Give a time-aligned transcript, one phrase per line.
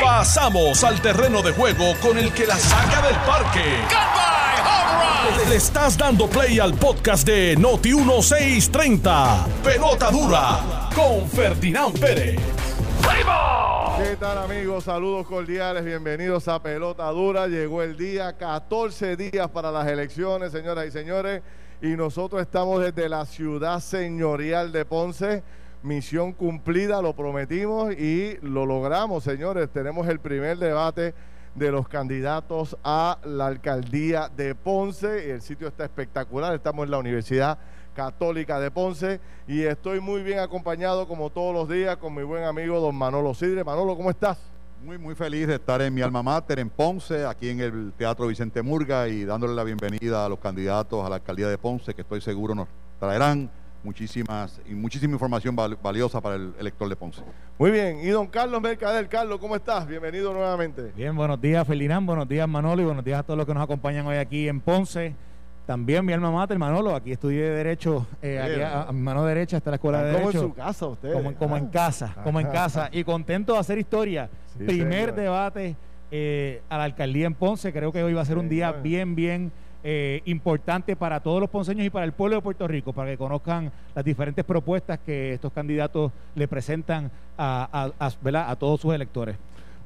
[0.00, 3.64] Pasamos al terreno de juego con el que la saca del parque.
[5.48, 9.46] Le estás dando play al podcast de Noti 1630.
[9.64, 12.38] Pelota dura con Ferdinand Pérez.
[14.02, 14.84] ¿Qué tal amigos?
[14.84, 17.48] Saludos cordiales, bienvenidos a Pelota Dura.
[17.48, 21.42] Llegó el día, 14 días para las elecciones, señoras y señores,
[21.82, 25.42] y nosotros estamos desde la ciudad señorial de Ponce.
[25.82, 29.70] Misión cumplida, lo prometimos y lo logramos, señores.
[29.70, 31.14] Tenemos el primer debate
[31.54, 35.30] de los candidatos a la alcaldía de Ponce.
[35.30, 37.58] El sitio está espectacular, estamos en la Universidad
[37.94, 42.44] Católica de Ponce y estoy muy bien acompañado como todos los días con mi buen
[42.44, 43.64] amigo don Manolo Sidre.
[43.64, 44.36] Manolo, ¿cómo estás?
[44.84, 48.26] Muy, muy feliz de estar en mi alma mater, en Ponce, aquí en el Teatro
[48.26, 52.02] Vicente Murga y dándole la bienvenida a los candidatos a la alcaldía de Ponce, que
[52.02, 53.50] estoy seguro nos traerán
[53.82, 57.22] muchísimas y muchísima información valiosa para el elector de Ponce.
[57.58, 59.86] Muy bien, y don Carlos Mercader, Carlos, ¿cómo estás?
[59.86, 60.92] Bienvenido nuevamente.
[60.94, 63.62] Bien, buenos días, Felinán, buenos días, Manolo, y buenos días a todos los que nos
[63.62, 65.14] acompañan hoy aquí en Ponce.
[65.66, 69.76] También mi alma mater, Manolo, aquí estudié Derecho, eh, aquí a, mano derecha está la
[69.76, 70.32] Escuela de Derecho.
[70.32, 71.12] Como en su casa usted.
[71.12, 72.88] Como, en casa, como en casa.
[72.92, 74.28] Y contento de hacer historia.
[74.58, 75.76] Primer debate
[76.10, 77.72] eh, a la alcaldía en Ponce.
[77.72, 81.48] Creo que hoy va a ser un día bien, bien eh, importante para todos los
[81.48, 85.32] ponceños y para el pueblo de Puerto Rico, para que conozcan las diferentes propuestas que
[85.32, 89.36] estos candidatos le presentan a, a, a todos sus electores.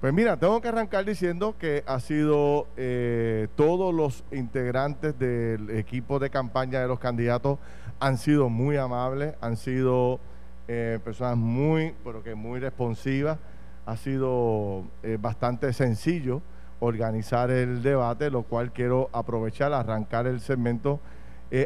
[0.01, 6.19] Pues mira, tengo que arrancar diciendo que ha sido eh, todos los integrantes del equipo
[6.19, 7.58] de campaña de los candidatos
[8.01, 10.19] han sido muy amables, han sido
[10.69, 13.39] eh, personas muy, pero que muy responsivas.
[13.86, 14.84] Ha sido
[15.20, 16.41] bastante sencillo
[16.80, 21.00] organizar el debate, lo cual quiero aprovechar, arrancar el segmento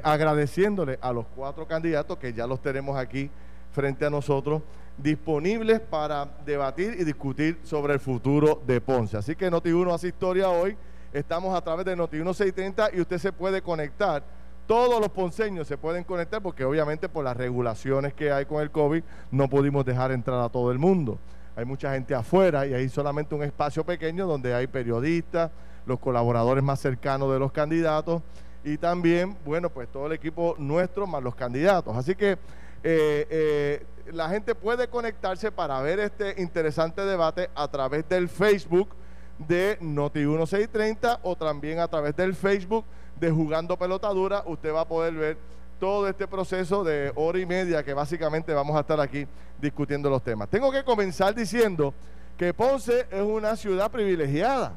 [0.02, 3.30] agradeciéndole a los cuatro candidatos que ya los tenemos aquí
[3.72, 4.60] frente a nosotros
[4.98, 9.16] disponibles para debatir y discutir sobre el futuro de Ponce.
[9.16, 10.76] Así que Noti1 hace historia hoy.
[11.12, 14.22] Estamos a través de Noti1 630 y usted se puede conectar.
[14.66, 18.70] Todos los ponceños se pueden conectar porque obviamente por las regulaciones que hay con el
[18.70, 21.18] COVID no pudimos dejar entrar a todo el mundo.
[21.58, 25.50] Hay mucha gente afuera y hay solamente un espacio pequeño donde hay periodistas,
[25.86, 28.22] los colaboradores más cercanos de los candidatos
[28.62, 31.96] y también, bueno, pues todo el equipo nuestro más los candidatos.
[31.96, 32.38] Así que eh,
[32.84, 38.90] eh, la gente puede conectarse para ver este interesante debate a través del Facebook
[39.38, 42.84] de Noti1630 o también a través del Facebook
[43.18, 44.44] de Jugando Pelotadura.
[44.46, 45.38] Usted va a poder ver
[45.78, 49.26] todo este proceso de hora y media que básicamente vamos a estar aquí
[49.60, 50.48] discutiendo los temas.
[50.48, 51.94] Tengo que comenzar diciendo
[52.36, 54.72] que Ponce es una ciudad privilegiada.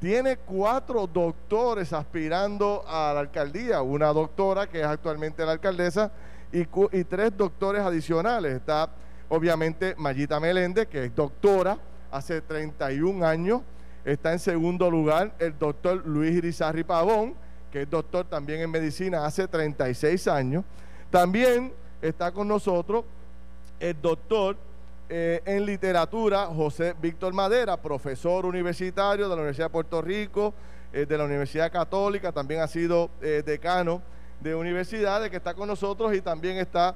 [0.00, 6.10] Tiene cuatro doctores aspirando a la alcaldía, una doctora que es actualmente la alcaldesa
[6.50, 6.64] y,
[7.04, 8.54] tres doctores adicionales.
[8.54, 8.90] Está
[9.28, 11.78] obviamente Mayita Meléndez, que es doctora
[12.10, 13.62] hace 31 años.
[14.04, 17.34] Está en segundo lugar el doctor Luis Irizarri Pavón,
[17.72, 20.64] que es doctor también en medicina hace 36 años.
[21.10, 21.72] También
[22.02, 23.04] está con nosotros
[23.80, 24.56] el doctor
[25.08, 30.54] eh, en literatura José Víctor Madera, profesor universitario de la Universidad de Puerto Rico,
[30.92, 34.02] eh, de la Universidad Católica, también ha sido eh, decano
[34.40, 36.94] de universidades que está con nosotros y también está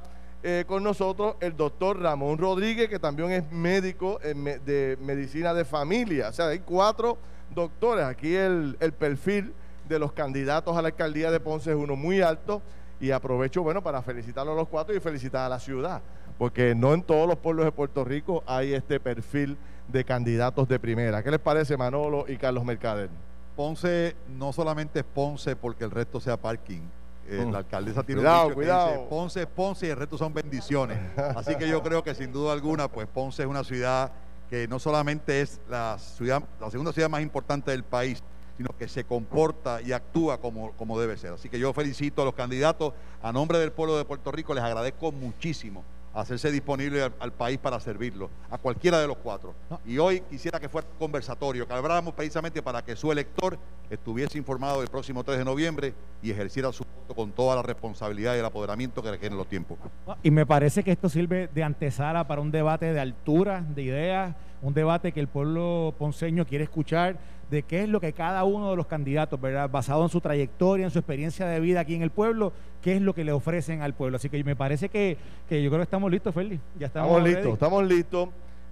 [0.69, 6.29] con nosotros el doctor Ramón Rodríguez, que también es médico de medicina de familia.
[6.29, 7.19] O sea, hay cuatro
[7.53, 8.05] doctores.
[8.05, 9.53] Aquí el, el perfil
[9.89, 12.63] de los candidatos a la alcaldía de Ponce es uno muy alto
[13.01, 16.01] y aprovecho, bueno, para felicitarlos a los cuatro y felicitar a la ciudad,
[16.39, 19.57] porque no en todos los pueblos de Puerto Rico hay este perfil
[19.89, 21.23] de candidatos de primera.
[21.23, 23.11] ¿Qué les parece Manolo y Carlos Mercader?
[23.55, 26.83] Ponce no solamente es Ponce porque el resto sea parking,
[27.29, 27.53] eh, mm.
[27.53, 30.99] la alcaldesa tiene un dicho que dice Ponce es Ponce y el resto son bendiciones.
[31.35, 34.13] Así que yo creo que sin duda alguna, pues Ponce es una ciudad
[34.49, 38.23] que no solamente es la ciudad, la segunda ciudad más importante del país,
[38.56, 41.33] sino que se comporta y actúa como, como debe ser.
[41.33, 44.65] Así que yo felicito a los candidatos a nombre del pueblo de Puerto Rico, les
[44.65, 45.84] agradezco muchísimo
[46.17, 49.55] hacerse disponible al, país para servirlo, a cualquiera de los cuatro.
[49.84, 53.59] Y hoy quisiera que fuera conversatorio, que habláramos precisamente para que su elector
[53.91, 58.34] estuviese informado del próximo 3 de noviembre y ejerciera su voto con toda la responsabilidad
[58.34, 59.77] y el apoderamiento que requieren los tiempos.
[60.22, 64.34] Y me parece que esto sirve de antesala para un debate de altura, de ideas,
[64.63, 67.19] un debate que el pueblo ponceño quiere escuchar
[67.51, 69.71] de qué es lo que cada uno de los candidatos, ¿verdad?
[69.71, 72.53] basado en su trayectoria, en su experiencia de vida aquí en el pueblo,
[72.83, 74.16] qué es lo que le ofrecen al pueblo.
[74.16, 75.16] Así que me parece que,
[75.48, 76.60] que yo creo que estamos listos, Feli.
[76.78, 78.28] Ya estamos, listos, estamos listos.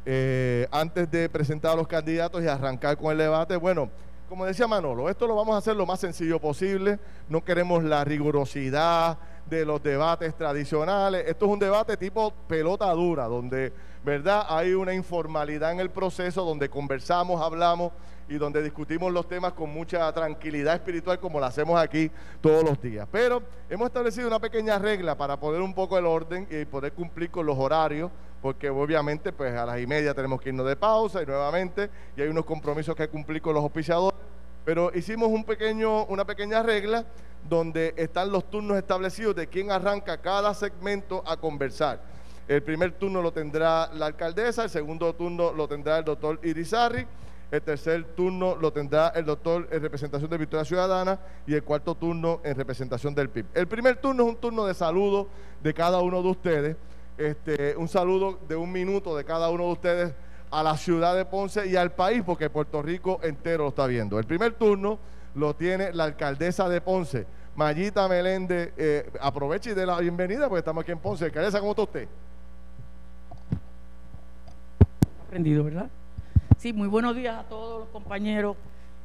[0.06, 3.88] Eh, antes de presentar a los candidatos y arrancar con el debate, bueno,
[4.28, 6.98] como decía Manolo, esto lo vamos a hacer lo más sencillo posible.
[7.28, 9.18] No queremos la rigurosidad
[9.48, 11.24] de los debates tradicionales.
[11.28, 13.72] Esto es un debate tipo pelota dura, donde
[14.04, 14.44] ¿verdad?
[14.48, 17.92] Hay una informalidad en el proceso donde conversamos, hablamos
[18.28, 22.10] y donde discutimos los temas con mucha tranquilidad espiritual como lo hacemos aquí
[22.40, 23.06] todos los días.
[23.10, 27.30] Pero hemos establecido una pequeña regla para poner un poco el orden y poder cumplir
[27.30, 28.10] con los horarios,
[28.40, 32.22] porque obviamente pues a las y media tenemos que irnos de pausa y nuevamente y
[32.22, 34.18] hay unos compromisos que cumplir con los auspiciadores.
[34.64, 37.04] Pero hicimos un pequeño, una pequeña regla
[37.48, 42.00] donde están los turnos establecidos de quién arranca cada segmento a conversar.
[42.48, 47.06] El primer turno lo tendrá la alcaldesa, el segundo turno lo tendrá el doctor Irizarri,
[47.54, 51.94] el tercer turno lo tendrá el doctor en representación de Victoria Ciudadana y el cuarto
[51.94, 53.46] turno en representación del PIB.
[53.54, 55.28] El primer turno es un turno de saludo
[55.62, 56.76] de cada uno de ustedes,
[57.16, 60.14] este, un saludo de un minuto de cada uno de ustedes
[60.50, 64.18] a la ciudad de Ponce y al país, porque Puerto Rico entero lo está viendo.
[64.18, 64.98] El primer turno
[65.36, 67.24] lo tiene la alcaldesa de Ponce,
[67.54, 68.72] Mayita Meléndez.
[68.76, 71.24] Eh, aproveche y dé la bienvenida, porque estamos aquí en Ponce.
[71.24, 72.08] Alcaldesa, ¿cómo está usted?
[75.28, 75.88] Aprendido, ¿verdad?
[76.64, 78.56] Sí, muy buenos días a todos los compañeros,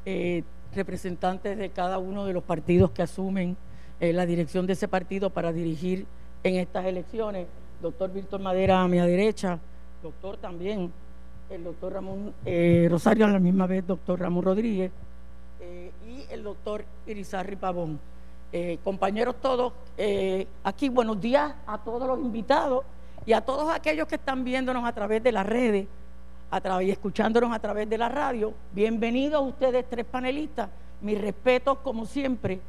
[0.06, 3.58] eh, representantes de cada uno de los partidos que asumen
[4.00, 6.06] eh, la dirección de ese partido para dirigir
[6.42, 7.48] en estas elecciones.
[7.82, 9.60] Doctor Víctor Madera a mi derecha,
[10.02, 10.90] doctor también
[11.50, 14.94] el doctor Ramón eh, Rosario, a la misma vez doctor Ramón Rodríguez
[16.08, 18.00] y el doctor Irizarri Pavón.
[18.86, 19.74] Compañeros todos,
[20.64, 22.86] aquí buenos días a todos los invitados
[23.26, 25.88] y a todos aquellos que están viéndonos a través de las redes
[26.82, 28.54] y escuchándonos a través de la radio.
[28.74, 30.68] Bienvenidos ustedes tres panelistas,
[31.00, 32.60] mis respetos como siempre.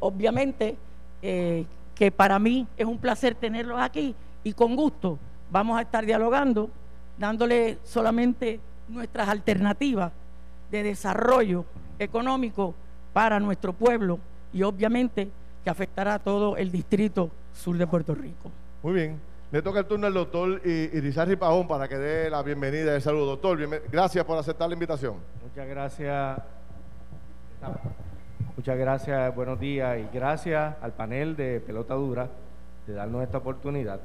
[0.00, 0.76] obviamente
[1.20, 5.16] que para mí es un placer tenerlos aquí y con gusto
[5.50, 6.70] vamos a estar dialogando
[7.16, 8.58] dándole solamente
[8.88, 10.12] nuestras alternativas
[10.70, 11.64] de desarrollo
[12.00, 12.74] económico
[13.12, 14.18] para nuestro pueblo
[14.52, 15.28] y obviamente
[15.62, 18.50] que afectará a todo el distrito sur de Puerto Rico.
[18.82, 19.27] Muy bien.
[19.50, 23.00] Le toca el turno al doctor Irizarri Pajón para que dé la bienvenida y el
[23.00, 23.24] saludo.
[23.24, 23.58] Doctor,
[23.90, 25.14] gracias por aceptar la invitación.
[25.42, 26.42] Muchas gracias.
[28.54, 32.28] Muchas gracias, buenos días y gracias al panel de Pelota Dura
[32.86, 34.00] de darnos esta oportunidad.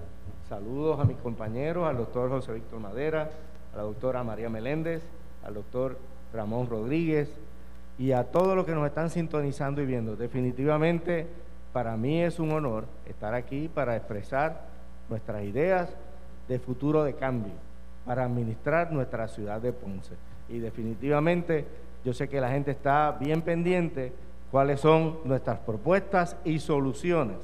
[0.48, 3.30] Saludos a mis compañeros, al doctor José Víctor Madera,
[3.74, 5.04] a la doctora María Meléndez,
[5.46, 5.98] al doctor
[6.34, 7.30] Ramón Rodríguez
[8.00, 10.16] y a todos los que nos están sintonizando y viendo.
[10.16, 11.28] Definitivamente
[11.74, 14.72] para mí es un honor estar aquí para expresar
[15.09, 15.95] nuestras ideas
[16.47, 17.53] de futuro de cambio,
[18.05, 20.13] para administrar nuestra ciudad de Ponce.
[20.50, 21.65] Y definitivamente
[22.03, 24.11] yo sé que la gente está bien pendiente
[24.51, 27.38] cuáles son nuestras propuestas y soluciones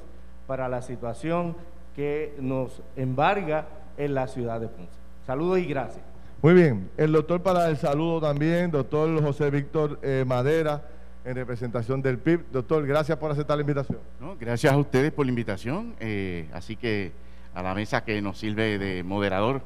[0.48, 1.56] para la situación
[1.96, 3.68] que nos embarga
[3.98, 5.00] en la ciudad de Ponce.
[5.26, 6.04] Saludos y gracias.
[6.42, 10.82] Muy bien, el doctor para el saludo también, doctor José Víctor eh, Madera,
[11.26, 12.46] en representación del PIB.
[12.52, 14.00] Doctor, gracias por aceptar la invitación.
[14.40, 17.12] gracias a ustedes por la invitación, eh, así que
[17.60, 19.62] a la mesa que nos sirve de moderador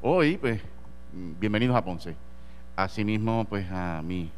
[0.00, 0.62] hoy, pues
[1.12, 2.16] bienvenidos a Ponce.
[2.74, 4.30] Asimismo, pues a mis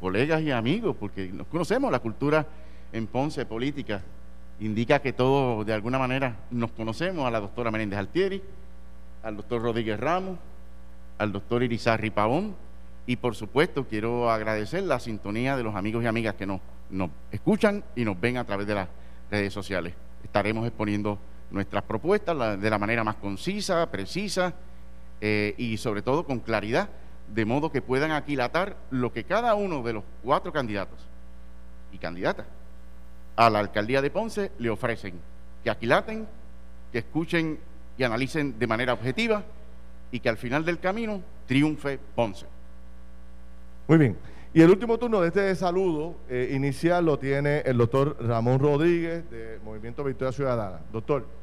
[0.00, 2.46] colegas y amigos, porque nos conocemos la cultura
[2.92, 4.00] en Ponce política
[4.60, 8.40] indica que todos de alguna manera nos conocemos, a la doctora Menéndez Altieri,
[9.24, 10.38] al doctor Rodríguez Ramos,
[11.18, 12.54] al doctor Irizarri Pavón,
[13.06, 16.60] y por supuesto quiero agradecer la sintonía de los amigos y amigas que nos,
[16.90, 18.88] nos escuchan y nos ven a través de las
[19.32, 19.94] redes sociales.
[20.22, 21.18] Estaremos exponiendo
[21.52, 24.54] nuestras propuestas de la manera más concisa, precisa
[25.20, 26.88] eh, y sobre todo con claridad,
[27.32, 30.98] de modo que puedan aquilatar lo que cada uno de los cuatro candidatos
[31.92, 32.46] y candidatas
[33.36, 35.14] a la alcaldía de Ponce le ofrecen
[35.62, 36.26] que aquilaten,
[36.90, 37.58] que escuchen
[37.96, 39.44] y analicen de manera objetiva
[40.10, 42.46] y que al final del camino triunfe Ponce.
[43.88, 44.16] Muy bien.
[44.54, 49.28] Y el último turno de este saludo eh, inicial lo tiene el doctor Ramón Rodríguez
[49.30, 50.80] del Movimiento Victoria Ciudadana.
[50.92, 51.41] Doctor.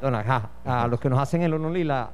[0.00, 2.08] Perdona, a los que nos hacen el honor y la,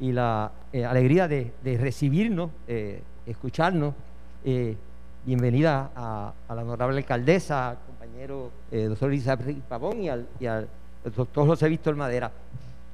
[0.00, 3.94] y la eh, alegría de, recibirnos, eh, escucharnos.
[5.24, 10.68] Bienvenida a, la honorable alcaldesa, al compañero eh, doctor Elizabeth Pavón y al,
[11.04, 12.32] doctor José Víctor Madera.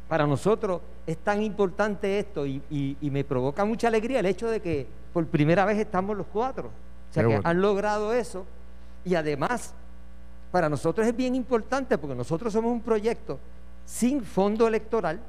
[0.08, 4.86] Para nosotros es tan importante esto y, me provoca mucha alegría el hecho de que
[5.14, 6.68] por primera vez estamos los cuatro.
[7.10, 8.44] O sea, que han logrado eso
[9.06, 9.72] y además
[10.50, 13.38] para nosotros es bien importante porque nosotros somos un proyecto
[13.84, 15.20] sin fondo electoral.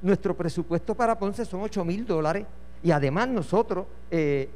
[0.00, 2.46] Nuestro presupuesto para Ponce son 8 mil dólares
[2.82, 4.48] y además nosotros eh,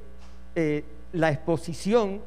[0.54, 2.20] eh, la exposición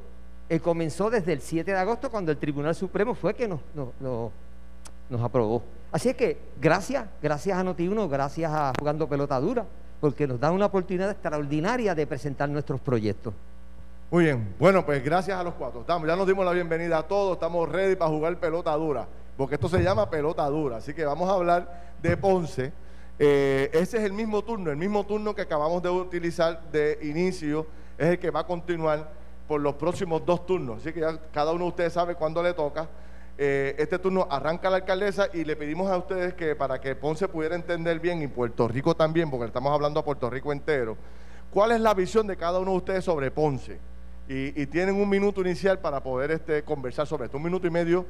[0.50, 3.60] eh, comenzó desde el 7 de agosto cuando el Tribunal Supremo fue que nos,
[4.00, 5.64] nos, aprobó.
[5.92, 9.66] Así es que gracias, gracias a Notiuno, gracias a Jugando Pelota Dura,
[10.02, 13.34] porque nos da una oportunidad extraordinaria de presentar nuestros proyectos.
[14.12, 15.82] Muy bien, bueno, pues gracias a los cuatro.
[15.82, 19.08] Estamos, ya nos dimos la bienvenida a todos, estamos ready para jugar pelota dura.
[19.38, 20.78] Porque esto se llama pelota dura.
[20.78, 22.72] Así que vamos a hablar de Ponce.
[23.18, 27.66] Eh, ese es el mismo turno, el mismo turno que acabamos de utilizar de inicio,
[27.98, 29.10] es el que va a continuar
[29.48, 30.80] por los próximos dos turnos.
[30.80, 32.90] Así que ya cada uno de ustedes sabe cuándo le toca.
[33.38, 37.28] Eh, este turno arranca la alcaldesa y le pedimos a ustedes que para que Ponce
[37.28, 40.96] pudiera entender bien y Puerto Rico también, porque estamos hablando a Puerto Rico entero,
[41.52, 43.80] cuál es la visión de cada uno de ustedes sobre Ponce.
[44.28, 48.08] Y, tienen un minuto inicial para poder este, conversar sobre esto, un minuto y medio,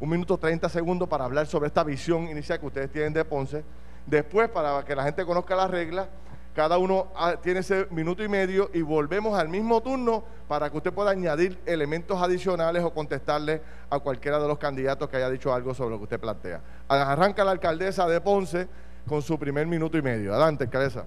[0.00, 3.64] un minuto treinta segundos para hablar sobre esta visión inicial que ustedes tienen de Ponce.
[4.06, 6.08] Después, para que la gente conozca las reglas,
[6.54, 10.76] cada uno ah, tiene ese minuto y medio y volvemos al mismo turno para que
[10.76, 15.52] usted pueda añadir elementos adicionales o contestarle a cualquiera de los candidatos que haya dicho
[15.54, 16.60] algo sobre lo que usted plantea.
[16.88, 18.66] Arranca la alcaldesa de Ponce
[19.06, 20.32] con su primer minuto y medio.
[20.32, 21.04] Adelante, alcaldesa.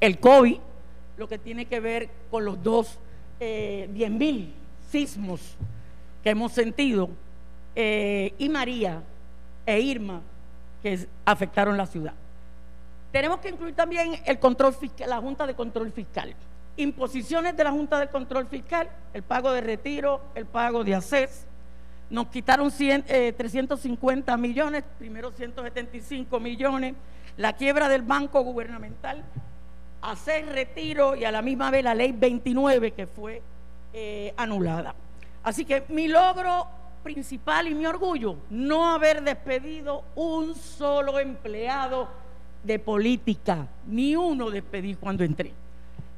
[0.00, 0.58] El COVID
[1.16, 2.98] lo que tiene que ver con los dos
[3.40, 4.52] eh, 10.000
[4.90, 5.56] sismos
[6.22, 7.10] que hemos sentido
[7.74, 9.02] eh, y María
[9.66, 10.22] e Irma
[10.82, 12.14] que afectaron la ciudad.
[13.12, 16.34] Tenemos que incluir también el control fiscal, la Junta de Control Fiscal.
[16.76, 21.46] Imposiciones de la Junta de Control Fiscal, el pago de retiro, el pago de ACES.
[22.10, 26.94] Nos quitaron 350 eh, millones, primero 175 millones,
[27.36, 29.24] la quiebra del banco gubernamental,
[30.02, 33.42] hacer retiro y a la misma vez la ley 29 que fue
[33.92, 34.94] eh, anulada.
[35.42, 36.66] Así que mi logro
[37.02, 42.08] principal y mi orgullo, no haber despedido un solo empleado
[42.62, 45.52] de política, ni uno despedí cuando entré.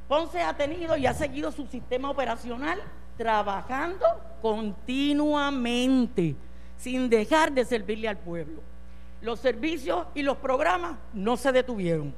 [0.09, 2.81] Ponce ha tenido y ha seguido su sistema operacional
[3.17, 4.05] trabajando
[4.43, 6.35] continuamente,
[6.77, 8.61] sin dejar de servirle al pueblo.
[9.21, 12.15] Los servicios y los programas no se detuvieron.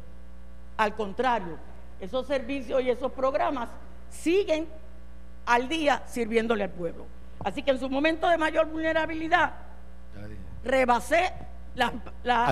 [0.77, 1.59] Al contrario,
[2.01, 3.69] esos servicios y esos programas
[4.11, 4.69] siguen
[5.47, 7.07] al día sirviéndole al pueblo.
[7.45, 9.53] Así que en su momento de mayor vulnerabilidad,
[10.65, 11.33] rebasé
[11.75, 11.93] las,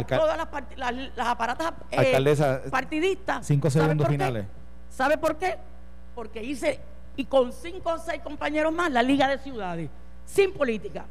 [0.07, 0.37] todas
[0.77, 3.47] las, las, aparatas eh, partidistas.
[3.47, 4.47] Cinco segundos finales.
[4.89, 5.57] ¿Sabe por qué?
[6.15, 6.81] Porque hice,
[7.17, 9.91] y con cinco o seis compañeros más, la Liga de Ciudades,
[10.25, 11.05] sin política,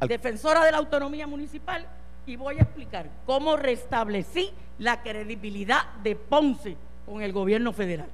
[0.00, 1.86] defensora de la autonomía municipal
[2.26, 8.08] y voy a explicar cómo restablecí la credibilidad de Ponce con el gobierno federal.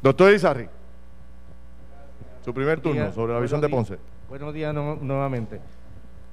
[0.00, 0.68] Doctor Izarri,
[2.44, 3.98] su primer turno sobre la visión de Ponce.
[4.28, 5.60] Buenos días nuevamente.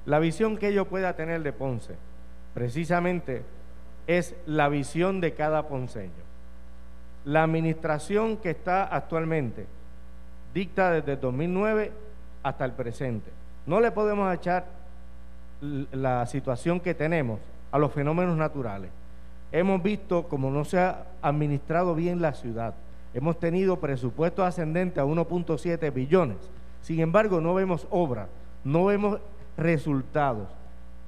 [0.06, 1.94] La visión que yo pueda tener de Ponce,
[2.54, 3.42] precisamente,
[4.06, 6.24] es la visión de cada ponceño.
[7.24, 9.66] La administración que está actualmente
[10.54, 11.92] dicta desde 2009
[12.44, 13.35] hasta el presente
[13.66, 14.64] no le podemos echar
[15.60, 17.40] la situación que tenemos
[17.72, 18.90] a los fenómenos naturales.
[19.52, 22.74] Hemos visto cómo no se ha administrado bien la ciudad.
[23.14, 26.36] Hemos tenido presupuestos ascendentes a 1.7 billones.
[26.82, 28.28] Sin embargo, no vemos obra,
[28.64, 29.18] no vemos
[29.56, 30.48] resultados.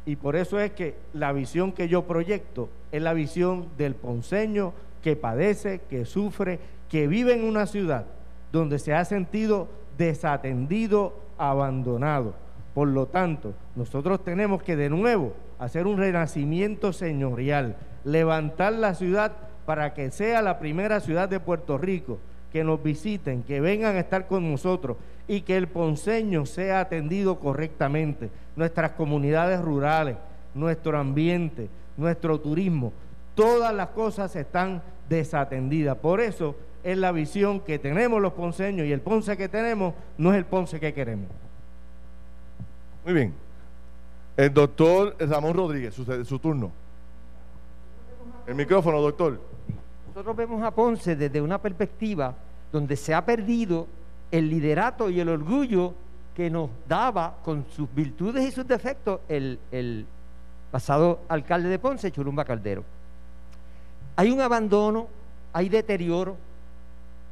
[0.06, 4.72] Y por eso es que la visión que yo proyecto es la visión del ponceño
[5.02, 8.06] que padece, que sufre, que vive en una ciudad
[8.50, 12.34] donde se ha sentido desatendido, abandonado.
[12.78, 19.32] Por lo tanto, nosotros tenemos que de nuevo hacer un renacimiento señorial, levantar la ciudad
[19.66, 22.20] para que sea la primera ciudad de Puerto Rico,
[22.52, 27.40] que nos visiten, que vengan a estar con nosotros y que el ponceño sea atendido
[27.40, 30.14] correctamente, nuestras comunidades rurales,
[30.54, 32.92] nuestro ambiente, nuestro turismo,
[33.34, 35.96] todas las cosas están desatendidas.
[35.96, 36.54] Por eso
[36.84, 40.44] es la visión que tenemos los ponceños y el Ponce que tenemos no es el
[40.44, 41.47] Ponce que queremos.
[43.08, 43.32] Muy bien.
[44.36, 46.70] El doctor Ramón Rodríguez, su, turno.
[48.46, 49.40] El micrófono, doctor.
[50.08, 52.34] Nosotros vemos a Ponce desde una perspectiva
[52.70, 53.86] donde se ha perdido
[54.30, 55.94] el liderato y el orgullo
[56.34, 60.06] que nos daba con sus virtudes y sus defectos el,
[60.70, 62.84] pasado alcalde de Ponce, Churumba Caldero.
[64.16, 65.08] Hay un abandono,
[65.54, 66.36] hay deterioro,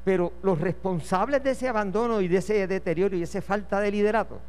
[0.07, 4.41] pero los responsables de ese abandono y de ese deterioro y esa falta de liderato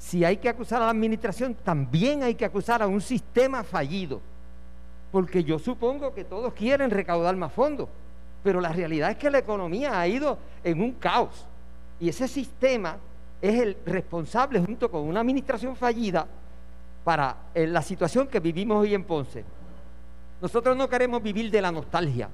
[0.00, 4.22] si hay que acusar a la administración, también hay que acusar a un sistema fallido.
[5.12, 7.86] Porque yo supongo que todos quieren recaudar más fondos,
[8.42, 11.46] pero la realidad es que la economía ha ido en un caos.
[12.00, 12.96] Y ese sistema
[13.42, 16.26] es el responsable junto con una administración fallida
[17.04, 19.44] para eh, la situación que vivimos hoy en Ponce.
[20.40, 22.30] Nosotros no queremos vivir de la nostalgia.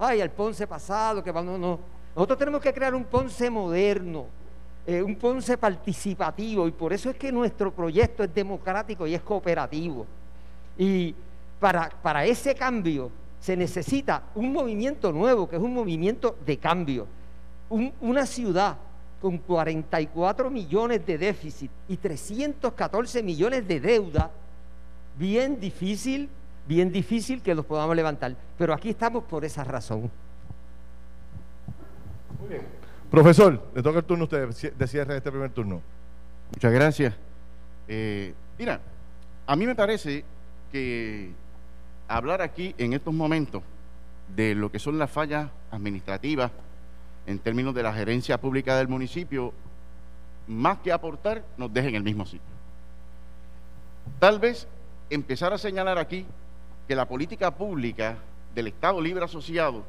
[0.00, 1.78] Ay, el Ponce pasado, que vamos, no.
[2.16, 4.26] Nosotros tenemos que crear un Ponce moderno,
[4.86, 9.22] eh, un Ponce participativo y por eso es que nuestro proyecto es democrático y es
[9.22, 10.06] cooperativo.
[10.78, 11.14] Y
[11.58, 13.10] para, para ese cambio
[13.40, 17.06] se necesita un movimiento nuevo, que es un movimiento de cambio.
[18.00, 18.76] una ciudad
[19.20, 24.30] con 44 millones de déficit y 314 millones de deuda,
[25.18, 26.28] bien difícil,
[26.66, 28.34] bien difícil que los podamos levantar.
[28.56, 30.10] Pero aquí estamos por esa razón.
[32.40, 32.79] Muy bien.
[33.10, 35.82] Profesor, le toca el turno a usted de cierre de este primer turno.
[36.52, 37.14] Muchas gracias.
[37.88, 38.80] Eh, mira,
[39.46, 40.24] a mí me parece
[40.70, 41.32] que
[42.06, 43.62] hablar aquí en estos momentos
[44.36, 46.52] de lo que son las fallas administrativas
[47.26, 49.52] en términos de la gerencia pública del municipio,
[50.46, 52.40] más que aportar, nos deja en el mismo sitio.
[54.20, 54.68] Tal vez
[55.10, 56.26] empezar a señalar aquí
[56.86, 58.16] que la política pública
[58.54, 59.84] del Estado Libre Asociado,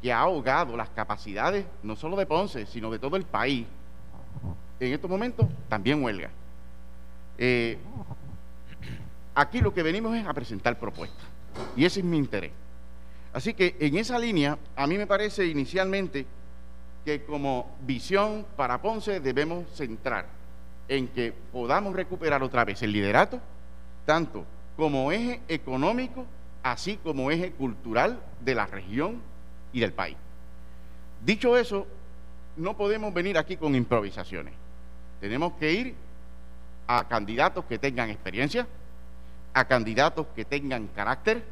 [0.00, 3.66] que ha ahogado las capacidades no solo de Ponce, sino de todo el país,
[4.78, 6.30] en estos momentos también huelga.
[7.36, 7.78] Eh,
[9.34, 11.26] aquí lo que venimos es a presentar propuestas,
[11.76, 12.52] y ese es mi interés.
[13.32, 16.26] Así que en esa línea, a mí me parece inicialmente
[17.04, 20.26] que como visión para Ponce debemos centrar
[20.88, 23.40] en que podamos recuperar otra vez el liderato,
[24.04, 24.44] tanto
[24.76, 26.26] como eje económico,
[26.62, 29.29] así como eje cultural de la región
[29.72, 30.16] y del país.
[31.24, 31.86] Dicho eso,
[32.56, 34.54] no podemos venir aquí con improvisaciones.
[35.20, 35.94] Tenemos que ir
[36.86, 38.66] a candidatos que tengan experiencia,
[39.54, 41.44] a candidatos que tengan carácter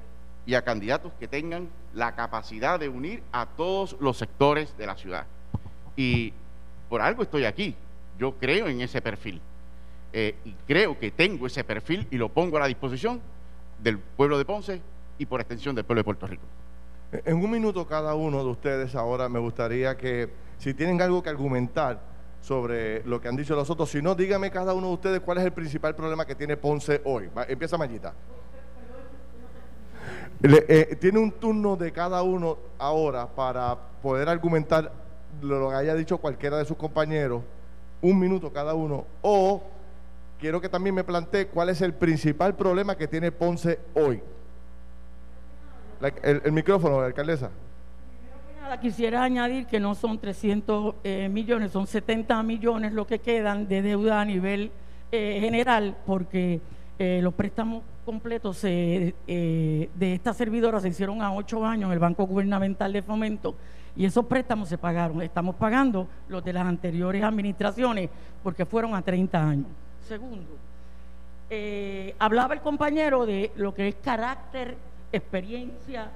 [0.47, 4.97] y a candidatos que tengan la capacidad de unir a todos los sectores de la
[4.97, 5.27] ciudad.
[5.97, 6.33] Y
[6.89, 7.75] por algo estoy aquí.
[8.19, 9.41] Yo creo en ese perfil.
[10.13, 13.21] Eh, y creo que tengo ese perfil y lo pongo a la disposición
[13.79, 14.81] del pueblo de Ponce
[15.19, 16.45] y por extensión del pueblo de Puerto Rico.
[17.11, 21.31] En un minuto cada uno de ustedes ahora me gustaría que si tienen algo que
[21.31, 22.01] argumentar
[22.43, 25.39] sobre lo que han dicho los otros, si no, dígame cada uno de ustedes cuál
[25.39, 27.31] es el principal problema que tiene Ponce hoy.
[27.49, 28.13] empieza Mayita.
[30.43, 34.93] Eh, tiene un turno de cada uno ahora para poder argumentar
[35.41, 37.43] lo que haya dicho cualquiera de sus compañeros,
[38.03, 39.63] un minuto cada uno, o
[40.39, 44.23] quiero que también me plantee cuál es el principal problema que tiene Ponce hoy.
[46.23, 47.51] El, micrófono, alcaldesa.
[48.61, 53.67] Nada, quisiera añadir que no son 300 eh, millones, son 70 millones lo que quedan
[53.67, 54.71] de deuda a nivel
[55.11, 56.61] eh, general, porque
[56.99, 59.15] eh, los préstamos completos de
[60.01, 63.55] esta servidora se hicieron a ocho años en el Banco Gubernamental de Fomento
[63.97, 65.21] y esos préstamos se pagaron.
[65.21, 68.09] Estamos pagando los de las anteriores administraciones
[68.43, 69.67] porque fueron a 30 años.
[70.07, 70.57] Segundo,
[72.19, 74.79] hablaba el compañero de lo que es carácter,
[75.13, 76.11] experiencia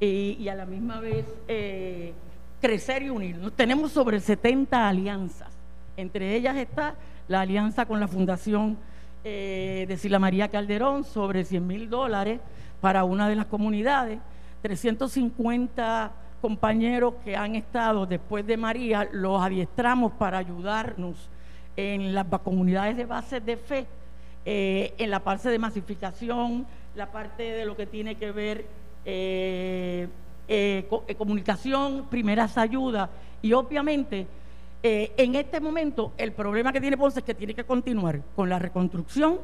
[0.00, 2.12] y a la misma vez eh,
[2.60, 3.52] crecer y unirnos.
[3.52, 5.48] Tenemos sobre 70 alianzas.
[5.96, 6.94] Entre ellas está
[7.26, 8.78] la alianza con la Fundación
[9.24, 12.40] eh, de Sila María Calderón sobre 100 mil dólares
[12.80, 14.20] para una de las comunidades,
[14.62, 21.28] 350 compañeros que han estado después de María, los adiestramos para ayudarnos
[21.76, 23.86] en las comunidades de base de fe,
[24.44, 28.64] eh, en la parte de masificación, la parte de lo que tiene que ver
[29.04, 30.08] eh,
[30.48, 33.08] eh, comunicación, primeras ayudas
[33.42, 34.26] y obviamente
[34.80, 38.60] en este momento el problema que tiene Ponce es que tiene que continuar con la
[38.60, 39.40] reconstrucción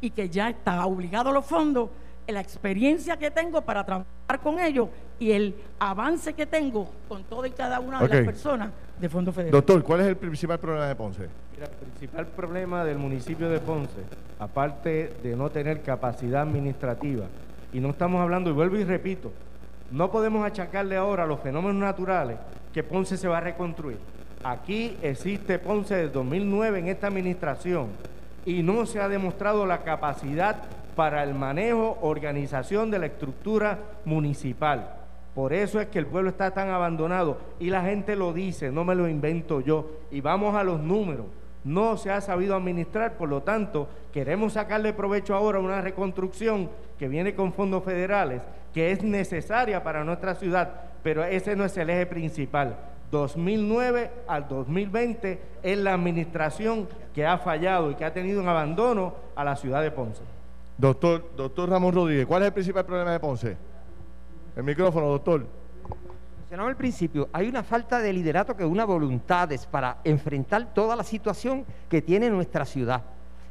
[0.00, 1.90] y que ya está obligado a los fondos
[2.32, 7.46] la experiencia que tengo para trabajar con ellos y el avance que tengo con toda
[7.48, 9.52] y cada una de las personas de Fondo Federal.
[9.52, 11.28] Doctor, ¿cuál es el principal problema de Ponce?
[11.62, 14.02] El principal problema del municipio de Ponce,
[14.38, 17.26] aparte de no tener capacidad administrativa,
[17.72, 19.30] y no estamos hablando, y vuelvo y repito,
[19.90, 22.38] no podemos achacarle ahora a los fenómenos naturales
[22.72, 23.98] que Ponce se va a reconstruir.
[24.42, 27.88] Aquí existe Ponce desde 2009 en esta administración
[28.44, 30.64] y no se ha demostrado la capacidad
[30.96, 34.96] para el manejo, organización de la estructura municipal.
[35.34, 38.84] Por eso es que el pueblo está tan abandonado y la gente lo dice, no
[38.84, 39.90] me lo invento yo.
[40.10, 41.26] Y vamos a los números.
[41.64, 46.68] No se ha sabido administrar, por lo tanto, queremos sacarle provecho ahora a una reconstrucción
[46.98, 48.42] que viene con fondos federales,
[48.74, 50.72] que es necesaria para nuestra ciudad,
[51.02, 52.76] pero ese no es el eje principal.
[53.10, 59.14] 2009 al 2020 es la administración que ha fallado y que ha tenido un abandono
[59.34, 60.22] a la ciudad de Ponce.
[60.76, 63.56] Doctor, doctor Ramón Rodríguez, ¿cuál es el principal problema de Ponce?
[64.56, 65.46] El micrófono, doctor.
[66.62, 71.64] Al principio, hay una falta de liderato que una voluntades para enfrentar toda la situación
[71.88, 73.02] que tiene nuestra ciudad.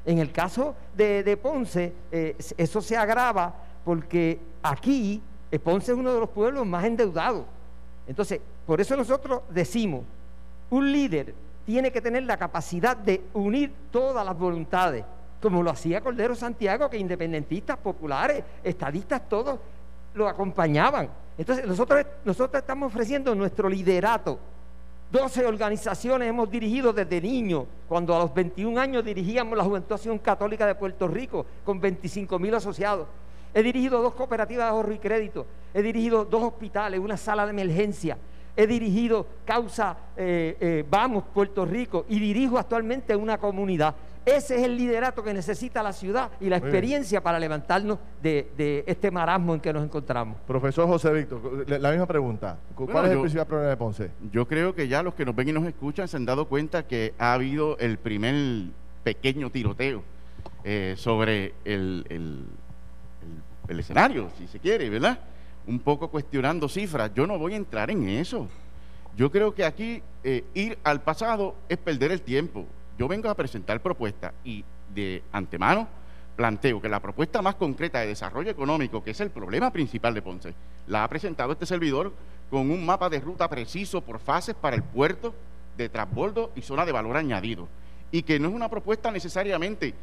[0.06, 6.13] En el caso de, Ponce, eh, eso se agrava porque aquí eh, Ponce es uno
[6.13, 7.46] de los pueblos más endeudados.
[8.08, 10.04] Entonces, por eso nosotros decimos,
[10.70, 11.36] un líder
[11.66, 15.04] tiene que tener la capacidad de unir todas las voluntades,
[15.42, 19.60] como lo hacía Cordero Santiago, que independentistas, populares, estadistas, todos
[20.13, 21.10] lo acompañaban.
[21.38, 22.06] Entonces nosotros,
[22.54, 24.39] estamos ofreciendo nuestro liderato.
[25.12, 30.17] 12 organizaciones hemos dirigido desde niño, cuando a los 21 años dirigíamos la Juventud Acción
[30.17, 33.08] Católica de Puerto Rico, con 25 mil asociados.
[33.54, 37.52] He dirigido dos cooperativas de ahorro y crédito, he dirigido dos hospitales, una sala de
[37.52, 38.17] emergencia,
[38.56, 43.96] he dirigido Causa eh, eh, Vamos Puerto Rico y dirijo actualmente una comunidad.
[44.26, 49.12] Ese es el liderato que necesita la ciudad y la experiencia para levantarnos de, este
[49.12, 50.38] marasmo en que nos encontramos.
[50.48, 52.58] Profesor José Víctor, la misma pregunta.
[52.76, 54.12] ¿Cuál es el principal problema de Ponce?
[54.32, 56.88] Yo creo que ya los que nos ven y nos escuchan se han dado cuenta
[56.88, 58.34] que ha habido el primer
[59.04, 60.04] pequeño tiroteo
[60.64, 62.06] eh, sobre el,
[63.68, 65.20] el escenario, si se quiere, ¿verdad?
[65.68, 67.12] Un poco cuestionando cifras.
[67.14, 68.48] Yo no voy a entrar en eso.
[69.16, 72.66] Yo creo que aquí eh, ir al pasado es perder el tiempo.
[72.97, 75.88] Yo vengo a presentar propuestas y de antemano
[76.36, 80.21] planteo que la propuesta más concreta de desarrollo económico, que es el problema principal de
[80.21, 80.53] Ponce,
[80.88, 82.12] la ha presentado este servidor
[82.49, 85.34] con un mapa de ruta preciso por fases para el puerto
[85.77, 87.67] de transbordo y zona de valor añadido.
[88.12, 89.93] Y que no es una propuesta necesariamente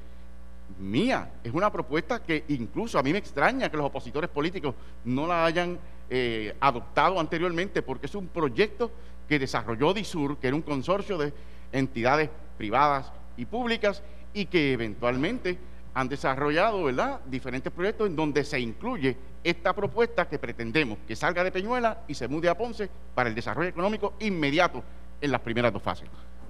[0.78, 4.74] mía, es una propuesta que incluso a mí me extraña que los opositores políticos
[5.04, 8.90] no la hayan eh, adoptado anteriormente, porque es un proyecto
[9.28, 11.32] que desarrolló DISUR, que era un consorcio de
[11.72, 14.02] entidades privadas y públicas,
[14.34, 15.56] y que eventualmente
[15.94, 17.20] han desarrollado ¿verdad?
[17.24, 22.12] diferentes proyectos en donde se incluye esta propuesta que pretendemos que salga de Peñuela y
[22.12, 24.84] se mude a Ponce para el desarrollo económico inmediato
[25.22, 26.06] en las primeras dos fases.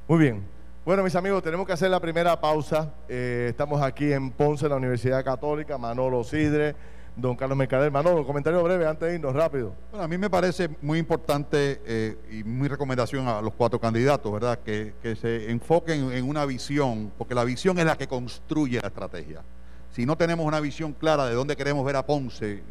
[0.09, 0.45] Muy bien,
[0.85, 2.93] bueno, mis amigos, tenemos que hacer la primera pausa.
[3.09, 6.75] Eh, estamos aquí en Ponce, la Universidad Católica, Manolo Sidre,
[7.17, 7.91] don Carlos Mercader.
[7.91, 9.75] Manolo, comentario breve antes de irnos, rápido.
[9.91, 14.33] Bueno, a mí me parece muy importante eh, y muy recomendación a los cuatro candidatos,
[14.33, 14.59] ¿verdad?
[14.61, 19.43] Que, se enfoquen en una visión, porque la visión es la que construye la estrategia.
[19.91, 22.63] Si no tenemos una visión clara de dónde queremos ver a Ponce,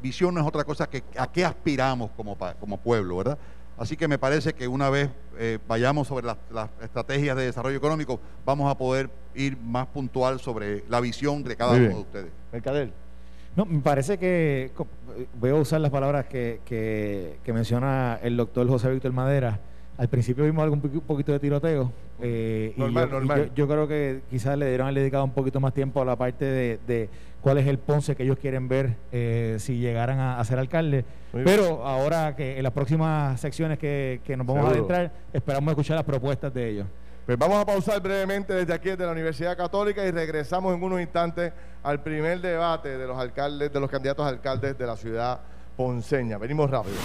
[0.00, 3.38] visión no es otra cosa que a qué aspiramos como, como pueblo, ¿verdad?
[3.80, 6.36] Así que me parece que una vez eh, vayamos sobre las,
[6.82, 11.72] estrategias de desarrollo económico, vamos a poder ir más puntual sobre la visión de cada
[11.72, 12.32] uno de ustedes.
[12.52, 12.92] Mercader.
[13.60, 14.70] No, me parece que
[15.38, 19.60] voy a usar las palabras que, que, menciona el doctor José Víctor Madera.
[19.98, 21.92] Al principio vimos algún poquito de tiroteo.
[22.22, 23.50] Eh, normal, yo, normal.
[23.54, 27.10] yo, creo que quizás le dieron dedicado un poquito más tiempo a la parte de
[27.42, 31.04] cuál es el Ponce que ellos quieren ver eh, si llegaran a, ser alcalde.
[31.32, 36.06] Pero ahora que en las próximas secciones que, nos vamos a adentrar, esperamos escuchar las
[36.06, 36.86] propuestas de ellos.
[37.30, 41.00] Pues vamos a pausar brevemente desde aquí, desde la Universidad Católica, y regresamos en unos
[41.00, 45.38] instantes al primer debate de los alcaldes, de los candidatos a alcaldes de la ciudad
[45.76, 46.38] ponceña.
[46.38, 46.96] Venimos rápido.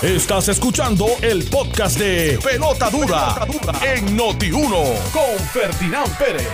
[0.00, 3.34] Estás escuchando el podcast de Pelota Dura,
[3.82, 6.48] en Noti1 con Ferdinand Pérez.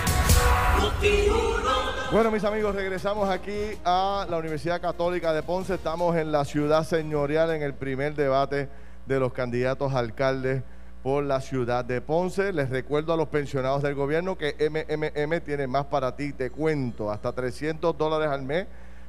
[2.10, 5.74] Bueno, mis amigos, regresamos aquí a la Universidad Católica de Ponce.
[5.74, 8.68] Estamos en la ciudad señorial en el primer debate
[9.06, 10.64] de los candidatos alcaldes
[11.02, 12.52] por la ciudad de Ponce.
[12.52, 17.10] Les recuerdo a los pensionados del gobierno que MMM tiene más para ti, te cuento,
[17.10, 18.66] hasta 300 dólares al mes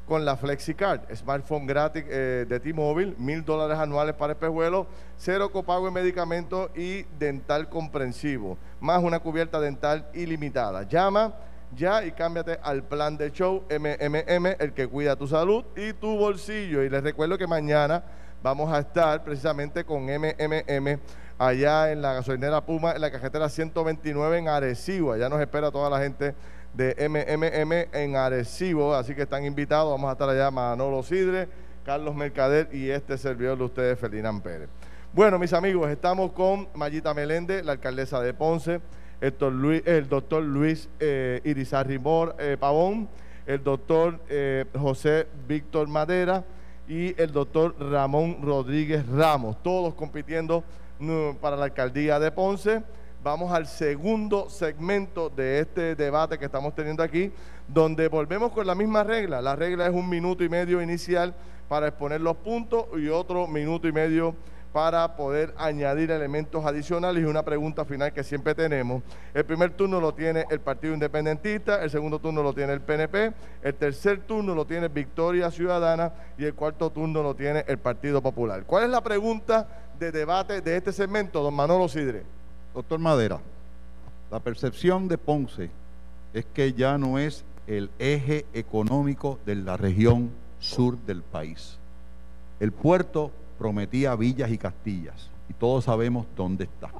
[0.08, 5.88] con la FlexiCard, smartphone gratis eh, de T-Mobile, mil dólares anuales para espejuelos, cero copago
[5.88, 10.82] en medicamentos y dental comprensivo, más una cubierta dental ilimitada.
[10.82, 11.36] Llama
[11.76, 16.18] ya y cámbiate al plan de show MMM, el que cuida tu salud y tu
[16.18, 16.84] bolsillo.
[16.84, 18.04] Y les recuerdo que mañana
[18.42, 21.00] vamos a estar precisamente con MMM
[21.40, 25.14] allá en la gasolinera Puma, en la cajetera 129 en Arecibo.
[25.14, 26.36] Allá nos espera toda la gente
[26.76, 29.92] de MMM en Arecibo, así que están invitados.
[29.92, 31.48] Vamos a estar allá Manolo Sidre,
[31.84, 34.70] Carlos Mercader y este servidor de ustedes, Ferdinand Pérez.
[35.14, 38.80] Bueno, mis amigos, estamos con Mayita Meléndez, la alcaldesa de Ponce
[39.22, 42.00] el doctor Luis eh, Irizarri
[42.38, 43.10] eh, Pavón,
[43.46, 46.44] el doctor eh, José Víctor Madera
[46.88, 50.64] y el doctor Ramón Rodríguez Ramos, todos compitiendo
[51.40, 52.84] para la alcaldía de Ponce.
[53.24, 57.32] Vamos al segundo segmento de este debate que estamos teniendo aquí,
[57.70, 59.42] donde volvemos con la misma regla.
[59.42, 61.34] La regla es un minuto y medio inicial
[61.70, 64.36] para exponer los puntos y otro minuto y medio
[64.72, 69.02] para poder añadir elementos adicionales y una pregunta final que siempre tenemos.
[69.34, 73.34] El primer turno lo tiene el Partido Independentista, el segundo turno lo tiene el PNP,
[73.64, 78.22] el tercer turno lo tiene Victoria Ciudadana y el cuarto turno lo tiene el Partido
[78.22, 78.64] Popular.
[78.66, 82.24] ¿Cuál es la pregunta de debate de este segmento, don Manolo Sidre?
[82.74, 83.40] Doctor Madera,
[84.30, 85.72] la percepción de Ponce
[86.34, 90.30] es que ya no es el eje económico de la región
[90.60, 91.78] sur del país.
[92.60, 95.30] El puerto prometía villas y castillas.
[95.50, 96.92] y todos sabemos dónde está.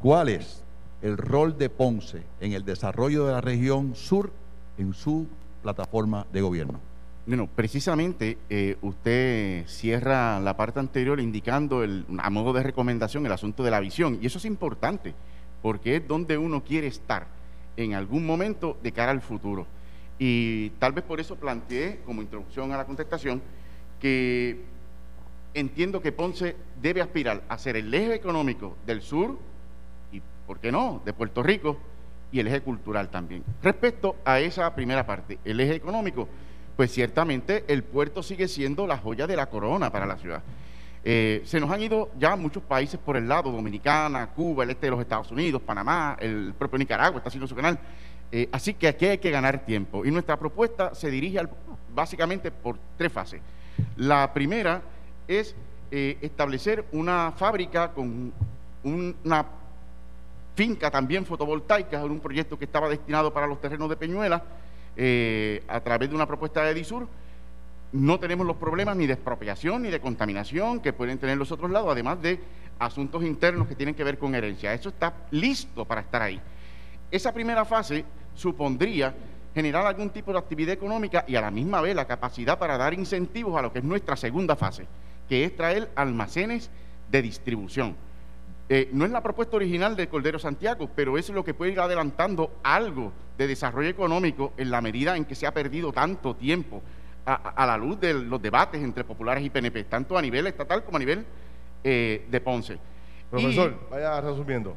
[0.00, 0.62] ¿Cuál es
[1.00, 4.30] el rol de Ponce en el desarrollo de la región sur
[4.78, 5.26] en su
[5.62, 6.80] plataforma de gobierno?
[7.26, 13.32] Bueno, precisamente eh, usted cierra la parte anterior indicando el, a modo de recomendación el
[13.32, 15.14] asunto de la visión y eso es importante
[15.62, 17.26] porque es donde uno quiere estar
[17.76, 19.66] en algún momento de cara al futuro.
[20.18, 23.40] Y tal vez por eso planteé como introducción a la contestación
[24.00, 24.71] que
[25.54, 29.38] entiendo que Ponce debe aspirar a ser el eje económico del sur
[30.10, 31.78] y, ¿por qué no?, de Puerto Rico
[32.30, 33.44] y el eje cultural también.
[33.62, 36.28] Respecto a esa primera parte, el eje económico,
[36.76, 40.42] pues ciertamente el puerto sigue siendo la joya de la corona para la ciudad.
[41.04, 44.86] Eh, se nos han ido ya muchos países por el lado, Dominicana, Cuba, el este
[44.86, 47.78] de los Estados Unidos, Panamá, el propio Nicaragua está haciendo su canal.
[48.30, 50.06] Eh, así que aquí hay que ganar tiempo.
[50.06, 51.40] Y nuestra propuesta se dirige
[51.94, 53.42] básicamente por tres fases.
[53.96, 54.80] La primera
[55.28, 55.54] es
[55.90, 58.32] eh, establecer una fábrica con
[58.84, 59.46] una
[60.54, 64.42] finca también fotovoltaica, un proyecto que estaba destinado para los terrenos de Peñuela,
[65.68, 67.06] a través de una propuesta de Edisur
[67.92, 71.70] no tenemos los problemas ni de expropiación ni de contaminación que pueden tener los otros
[71.70, 72.40] lados, además de
[72.78, 74.72] asuntos internos que tienen que ver con herencia.
[74.72, 76.40] Eso está listo para estar ahí.
[77.10, 78.04] Esa primera fase
[78.34, 79.14] supondría
[79.54, 82.94] generar algún tipo de actividad económica y a la misma vez la capacidad para dar
[82.94, 84.86] incentivos a lo que es nuestra segunda fase,
[85.28, 86.70] que es traer almacenes
[87.10, 87.96] de distribución.
[88.68, 91.80] Eh, no es la propuesta original de Cordero Santiago, pero es lo que puede ir
[91.80, 96.82] adelantando algo de desarrollo económico en la medida en que se ha perdido tanto tiempo
[97.24, 100.96] a, la luz de los debates entre populares y PNP, tanto a nivel estatal como
[100.96, 101.24] a nivel
[101.84, 102.78] eh, de Ponce.
[103.30, 104.76] Profesor, vaya resumiendo,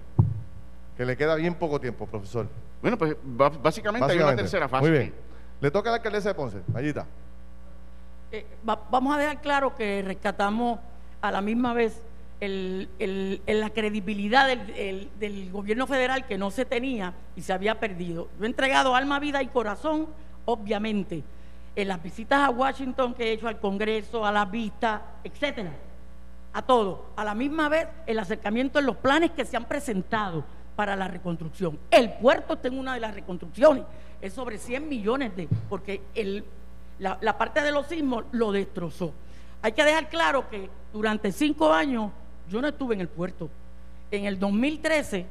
[0.95, 2.47] que le queda bien poco tiempo, profesor.
[2.81, 3.15] Bueno, pues
[3.61, 4.81] básicamente, hay una tercera fase.
[4.81, 5.13] Muy bien.
[5.59, 7.05] Le toca a la alcaldesa de Ponce, Mayita.
[8.35, 10.79] Eh, vamos a dejar claro que rescatamos
[11.21, 12.01] a la misma vez
[12.41, 18.27] la credibilidad del, gobierno federal que no se tenía y se había perdido.
[18.37, 20.09] Yo he entregado alma, vida y corazón,
[20.43, 21.23] obviamente,
[21.77, 25.71] en las visitas a Washington que he hecho al Congreso, a la vista, etcétera,
[26.51, 27.05] a todo.
[27.15, 30.43] A la misma vez, el acercamiento en los planes que se han presentado
[30.75, 31.79] para la reconstrucción.
[31.89, 33.85] El puerto está en una de las reconstrucciones,
[34.21, 36.43] es sobre 100 millones de, porque el,
[36.99, 39.13] la, parte de los sismos lo destrozó.
[39.61, 42.11] Hay que dejar claro que durante cinco años
[42.49, 43.49] yo no estuve en el puerto.
[44.11, 45.25] En el 2013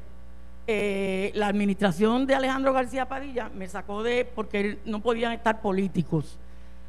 [0.66, 6.38] eh, la administración de Alejandro García Padilla me sacó de, porque no podían estar políticos.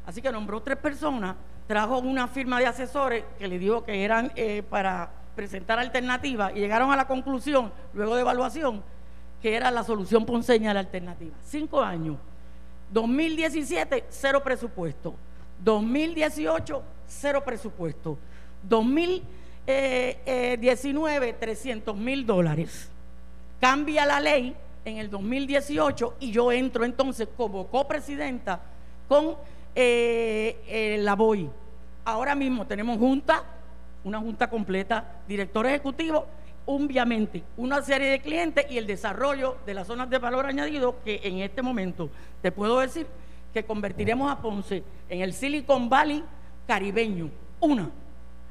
[0.06, 1.36] Así que nombró tres personas,
[1.66, 6.60] trajo una firma de asesores que le dijo que eran eh, para presentar alternativas y
[6.60, 8.82] llegaron a la conclusión, luego de evaluación,
[9.42, 11.36] que era la solución ponceña de la alternativa.
[11.44, 12.16] Cinco años.
[12.90, 15.14] 2017, cero presupuesto.
[15.62, 18.18] 2018, cero presupuesto.
[18.62, 22.90] 2019, 300 mil dólares
[23.60, 28.60] cambia la ley en el 2018 y yo entro entonces como copresidenta
[29.08, 29.36] con
[29.74, 31.50] eh, eh, la BOI.
[32.04, 33.42] Ahora mismo tenemos junta,
[34.04, 36.26] una junta completa, director ejecutivo,
[36.66, 41.20] obviamente una serie de clientes y el desarrollo de las zonas de valor añadido que
[41.22, 42.10] en este momento
[42.42, 43.06] te puedo decir
[43.54, 46.22] que convertiremos a Ponce en el Silicon Valley
[46.66, 47.30] caribeño.
[47.60, 47.90] Una,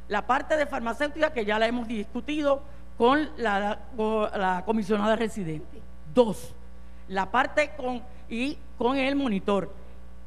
[0.08, 2.64] la parte de farmacéutica que ya la hemos discutido,
[2.98, 5.82] con la, comisionada residente.
[6.14, 6.54] Dos,
[7.08, 9.72] la parte con y con el monitor.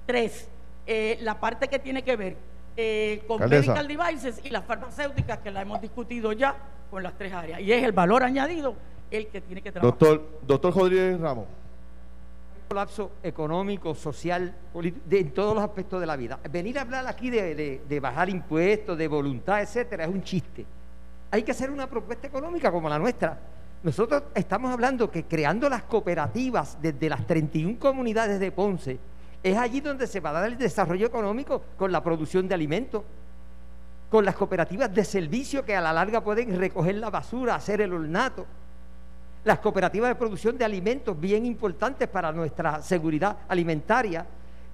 [0.07, 0.49] Tres,
[0.87, 2.37] eh, la parte que tiene que ver
[2.77, 6.57] eh, con medical devices y las farmacéuticas que la hemos discutido ya
[6.91, 7.61] con las tres áreas.
[7.61, 8.75] Y es el valor añadido
[9.11, 9.99] el que tiene que trabajar.
[9.99, 11.47] Doctor, doctor Rodríguez Ramos.
[12.69, 14.55] colapso económico, social,
[15.07, 16.39] de, en todos los aspectos de la vida.
[16.51, 20.67] Venir a hablar aquí de, de bajar impuestos, de voluntad, etcétera, es un chiste
[21.31, 23.39] hay que hacer una propuesta económica como la nuestra.
[23.83, 28.99] Nosotros estamos hablando que creando las cooperativas desde las 31 comunidades de Ponce,
[29.43, 33.03] es allí donde se va a dar el desarrollo económico con la producción de alimentos,
[34.11, 37.93] con las cooperativas de servicio que a la larga pueden recoger la basura, hacer el
[37.93, 38.47] ornato,
[39.45, 44.27] las cooperativas de producción de alimentos bien importantes para nuestra seguridad alimentaria,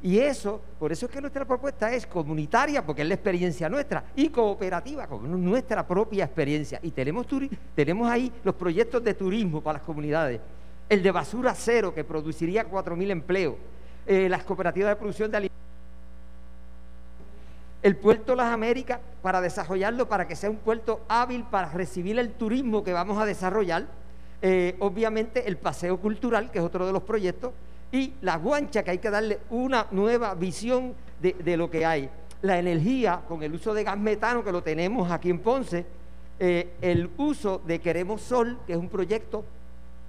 [0.04, 4.04] y eso, por eso es que nuestra propuesta es comunitaria, porque es la experiencia nuestra,
[4.14, 6.78] y cooperativa, con nuestra propia experiencia.
[6.82, 7.26] Y tenemos,
[7.74, 10.42] tenemos ahí los proyectos de turismo para las comunidades,
[10.90, 13.54] el de basura cero, que produciría 4.000 empleos,
[14.06, 15.73] eh, las cooperativas de producción de alimentos
[17.84, 22.30] el puerto Las Américas para desarrollarlo, para que sea un puerto hábil para recibir el
[22.30, 23.84] turismo que vamos a desarrollar.
[24.40, 27.52] Eh, obviamente el paseo cultural, que es otro de los proyectos,
[27.92, 32.08] y la guancha que hay que darle una nueva visión de, lo que hay.
[32.40, 35.84] La energía con el uso de gas metano que lo tenemos aquí en Ponce
[36.38, 39.44] eh, el uso de Queremos Sol, que es un proyecto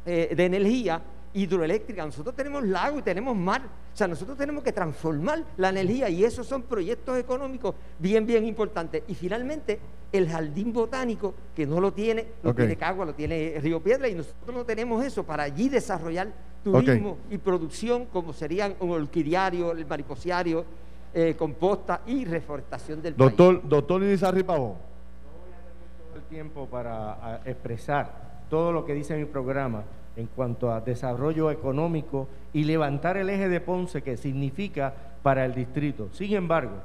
[0.06, 1.02] eh, de energía
[1.36, 2.06] hidroeléctrica.
[2.06, 3.62] Nosotros tenemos lago y tenemos mar.
[3.94, 8.46] O sea, nosotros tenemos que transformar la energía y esos son proyectos económicos bien, bien
[8.46, 9.04] importantes.
[9.08, 9.80] Y finalmente,
[10.12, 14.16] el jardín botánico, que no lo tiene, lo tiene Cagua, lo tiene Río Piedra, y
[14.16, 16.30] nosotros no tenemos eso para allí desarrollar
[16.64, 20.66] turismo y producción, como serían un orquidiario, el mariposiario,
[21.14, 23.70] eh, composta y reforestación del doctor, país.
[23.70, 24.74] Doctor Elizarri Pavón.
[24.74, 29.84] No voy a tener todo el tiempo para expresar todo lo que dice mi programa
[30.16, 35.54] en cuanto a desarrollo económico y levantar el eje de Ponce que significa para el
[35.54, 36.10] distrito.
[36.12, 36.76] Sin embargo,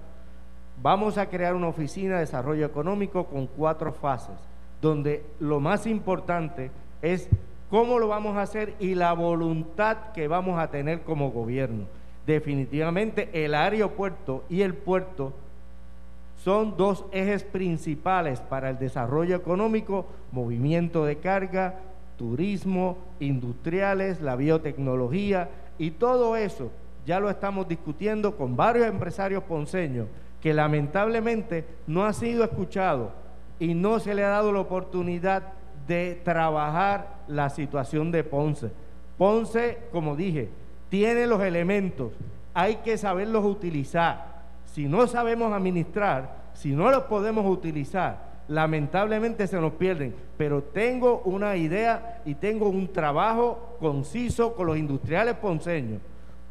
[0.83, 4.37] vamos a crear una oficina de desarrollo económico con cuatro fases,
[4.81, 6.71] donde lo más importante
[7.03, 7.29] es
[7.69, 11.85] cómo lo vamos a hacer y la voluntad que vamos a tener como gobierno.
[12.27, 15.33] Definitivamente el aeropuerto y el puerto
[16.43, 21.81] son dos ejes principales para el desarrollo económico, movimiento de carga,
[22.21, 26.71] turismo, industriales, la biotecnología y todo eso
[27.07, 30.07] ya lo estamos discutiendo con varios empresarios ponceños
[30.39, 33.13] que lamentablemente no ha sido escuchado
[33.59, 35.55] y no se le ha dado la oportunidad
[35.89, 38.71] de trabajar la situación de Ponce.
[39.17, 40.51] Ponce, como dije,
[40.91, 42.13] tiene los elementos,
[42.53, 44.43] hay que saberlos utilizar.
[44.67, 50.15] Si no sabemos administrar, si no los podemos utilizar, lamentablemente se nos pierden.
[50.37, 56.01] Pero tengo una idea y tengo un trabajo conciso con los industriales ponceños,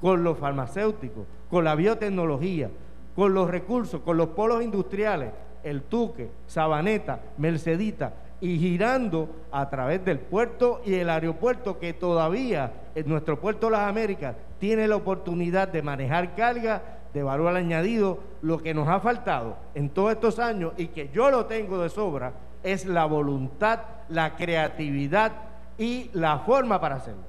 [0.01, 2.69] con los farmacéuticos, con la biotecnología,
[3.15, 5.31] con los recursos, con los polos industriales,
[5.63, 12.71] el Tuque, Sabaneta, Mercedita, y girando a través del puerto y el aeropuerto que todavía
[12.95, 18.59] en nuestro puerto las Américas tiene la oportunidad de manejar carga de valor añadido, lo
[18.59, 22.33] que nos ha faltado en todos estos años y que yo lo tengo de sobra
[22.63, 25.31] es la voluntad, la creatividad
[25.77, 27.23] y la forma para hacerlo.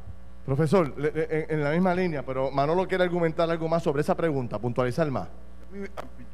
[0.44, 5.08] Profesor, en la misma línea, pero Manolo quiere argumentar algo más sobre esa pregunta, puntualizar
[5.10, 5.28] más.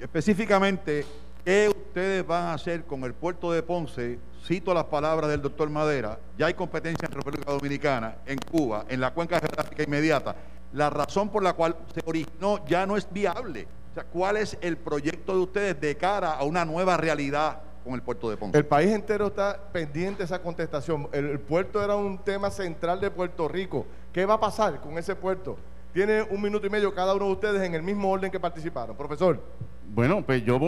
[0.00, 1.04] Específicamente,
[1.44, 4.18] ¿qué ustedes van a hacer con el puerto de Ponce?
[4.46, 9.00] Cito las palabras del doctor Madera, ya hay competencia en República Dominicana, en Cuba, en
[9.00, 10.36] la cuenca geográfica inmediata
[10.72, 13.66] la razón por la cual se originó ya no es viable.
[13.90, 17.94] O sea, ¿cuál es el proyecto de ustedes de cara a una nueva realidad con
[17.94, 18.58] el puerto de Ponce?
[18.58, 21.08] El país entero está pendiente de esa contestación.
[21.12, 23.86] El, puerto era un tema central de Puerto Rico.
[24.12, 25.56] ¿Qué va a pasar con ese puerto?
[25.94, 28.94] Tiene un minuto y medio cada uno de ustedes en el mismo orden que participaron.
[28.96, 29.40] Profesor.
[29.88, 30.58] Bueno, pues yo,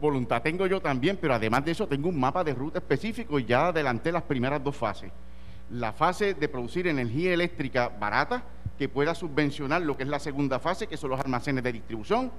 [0.00, 3.44] voluntad tengo yo también, pero además de eso tengo un mapa de ruta específico y
[3.44, 5.10] ya adelanté las primeras dos fases.
[5.70, 8.42] La fase de producir energía eléctrica barata,
[8.78, 12.30] que pueda subvencionar lo que es la segunda fase, que son los almacenes de distribución,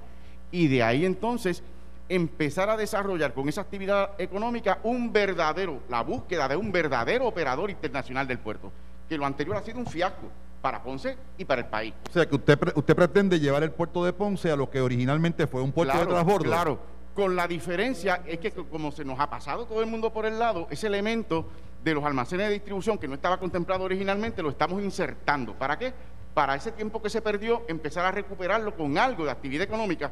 [0.50, 1.62] y de ahí entonces
[2.08, 7.70] empezar a desarrollar con esa actividad económica un verdadero, la búsqueda de un verdadero operador
[7.70, 8.72] internacional del puerto,
[9.08, 10.28] que lo anterior ha sido un fiasco
[10.60, 11.94] para Ponce y para el país.
[12.08, 15.46] O sea, que usted, usted pretende llevar el puerto de Ponce a lo que originalmente
[15.46, 16.44] fue un puerto de transbordo.
[16.44, 16.78] Claro,
[17.14, 20.38] con la diferencia es que como se nos ha pasado todo el mundo por el
[20.38, 21.46] lado, ese elemento
[21.82, 25.54] de los almacenes de distribución que no estaba contemplado originalmente, lo estamos insertando.
[25.54, 25.92] ¿Para qué?
[26.34, 30.10] para ese tiempo que se perdió, empezar a recuperarlo con algo de actividad económica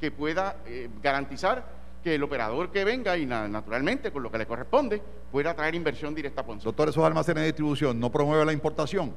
[0.00, 4.46] que pueda eh, garantizar que el operador que venga y naturalmente con lo que le
[4.46, 6.64] corresponde pueda traer inversión directa a Ponce.
[6.64, 9.14] Doctor, esos almacenes de distribución no promueven la importación.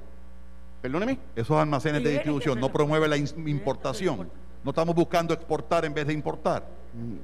[0.84, 1.18] Perdóneme.
[1.34, 4.30] Esos almacenes de distribución no promueven la importación.
[4.66, 6.68] No estamos buscando exportar en vez de importar.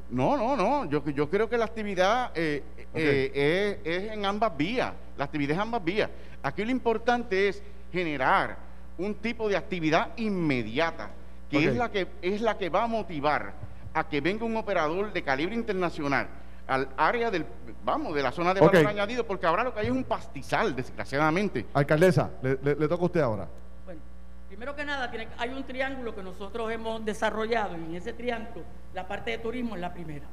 [0.09, 0.89] No, no, no.
[0.89, 4.93] Yo, yo creo que la actividad eh, eh, es, es en ambas vías.
[5.17, 6.09] La actividad es en ambas vías.
[6.41, 8.57] Aquí lo importante es generar
[8.97, 11.11] un tipo de actividad inmediata,
[11.51, 13.55] que, es la que es la que va a motivar
[13.93, 16.29] a que venga un operador de calibre internacional
[16.69, 17.45] al área del,
[17.83, 20.75] vamos, de la zona de valor añadido, porque ahora lo que hay es un pastizal,
[20.75, 21.65] desgraciadamente.
[21.73, 23.47] Alcaldesa, le, toca a usted ahora.
[23.85, 23.99] Bueno,
[24.47, 28.63] primero que nada, tiene, hay un triángulo que nosotros hemos desarrollado y en ese triángulo
[28.93, 30.25] la parte de turismo es la primera.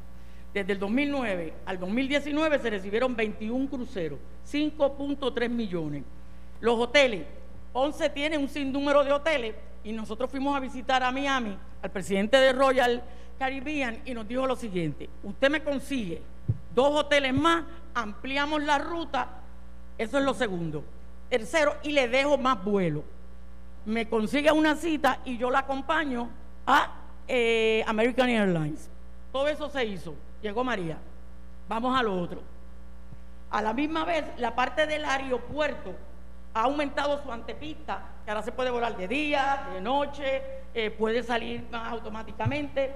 [0.52, 6.04] Desde el 2009 al 2019 se recibieron 21 cruceros, 5.3 millones.
[6.60, 7.24] Los hoteles,
[7.72, 12.36] Ponce tiene un sinnúmero de hoteles y nosotros fuimos a visitar a Miami al presidente
[12.36, 13.02] de Royal
[13.38, 16.22] Caribbean y nos dijo lo siguiente, usted me consigue
[16.74, 17.64] dos hoteles más,
[17.94, 19.28] ampliamos la ruta,
[19.98, 20.84] eso es lo segundo.
[21.28, 23.02] Tercero, y le dejo más vuelo.
[23.84, 26.28] Me consigue una cita y yo la acompaño
[26.66, 26.92] a
[27.26, 28.90] eh, American Airlines.
[29.32, 30.14] Todo eso se hizo.
[30.42, 30.98] Llegó María.
[31.68, 32.42] Vamos a lo otro.
[33.50, 35.94] A la misma vez, la parte del aeropuerto
[36.54, 40.42] ha aumentado su antepista, que ahora se puede volar de día, de noche,
[40.74, 42.94] eh, puede salir más automáticamente.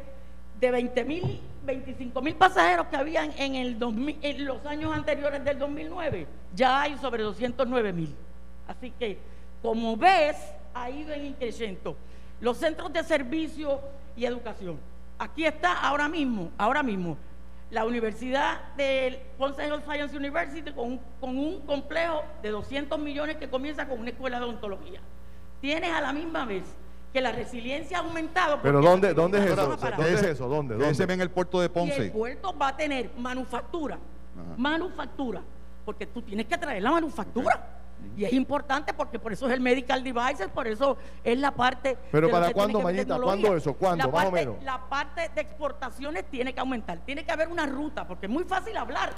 [0.61, 3.79] De 20 mil, 25 mil pasajeros que habían en, el
[4.45, 8.15] los años anteriores del 2009, ya hay sobre 209 mil.
[8.69, 9.19] Así que,
[9.63, 10.37] como ves,
[10.75, 11.97] ha ido en incremento.
[12.41, 13.81] Los centros de servicio
[14.17, 14.79] y educación.
[15.19, 17.17] Aquí está ahora mismo, ahora mismo,
[17.71, 23.49] la Universidad del Ponce Health Science University con con un complejo de 200 millones que
[23.49, 25.01] comienza con una escuela de odontología.
[25.61, 26.65] Tienes a la misma vez
[27.13, 28.61] que la resiliencia ha aumentado.
[28.63, 29.77] Pero ¿dónde, ¿dónde es eso?
[29.77, 30.49] ¿Dónde es eso?
[30.49, 30.75] ¿Dónde?
[30.77, 30.95] ¿Dónde?
[30.95, 32.05] se ve en el puerto de Ponce.
[32.05, 33.99] el puerto va a tener manufactura,
[34.57, 35.43] manufactura,
[35.85, 37.77] porque tú tienes que traer la manufactura.
[38.17, 41.99] Y es importante porque por eso es el medical devices, por eso es la parte.
[42.11, 43.19] Pero ¿para cuándo, Mañita?
[43.21, 43.75] ¿Cuándo eso?
[43.75, 44.11] ¿Cuándo?
[44.11, 44.57] más o menos.
[44.65, 46.99] La parte de exportaciones tiene que aumentar.
[47.01, 49.13] Tiene que haber una ruta, porque es muy fácil hablar.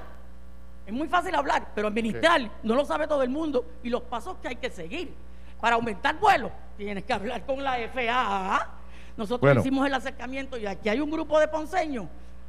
[0.84, 4.38] Es muy fácil hablar, pero administrar no lo sabe todo el mundo y los pasos
[4.43, 5.14] que hay que seguir.
[5.63, 8.69] Para aumentar vuelos, tienes que hablar con la FAA.
[9.17, 12.07] Nosotros hicimos el acercamiento y aquí hay un grupo de ponceños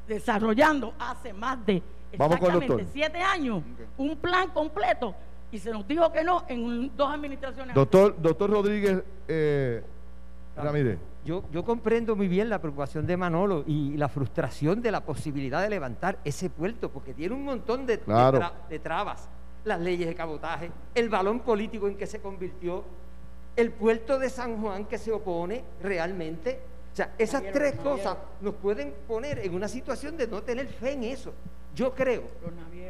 [0.07, 3.61] desarrollando hace más de exactamente siete años
[3.97, 5.13] un plan completo
[5.51, 7.75] y se nos dijo que no en dos administraciones.
[7.75, 9.83] Doctor, doctor Rodríguez eh,
[10.55, 10.97] Ramírez.
[11.23, 15.61] Yo, yo comprendo muy bien la preocupación de Manolo y la frustración de la posibilidad
[15.61, 17.97] de levantar ese puerto, porque tiene un montón de,
[18.69, 19.29] de trabas.
[19.65, 22.83] Las leyes de cabotaje, el balón político en que se convirtió,
[23.55, 26.59] el puerto de San Juan que se opone realmente.
[26.91, 30.91] O sea, esas tres cosas nos pueden poner en una situación de no tener fe
[30.91, 31.33] en eso.
[31.75, 32.23] Yo creo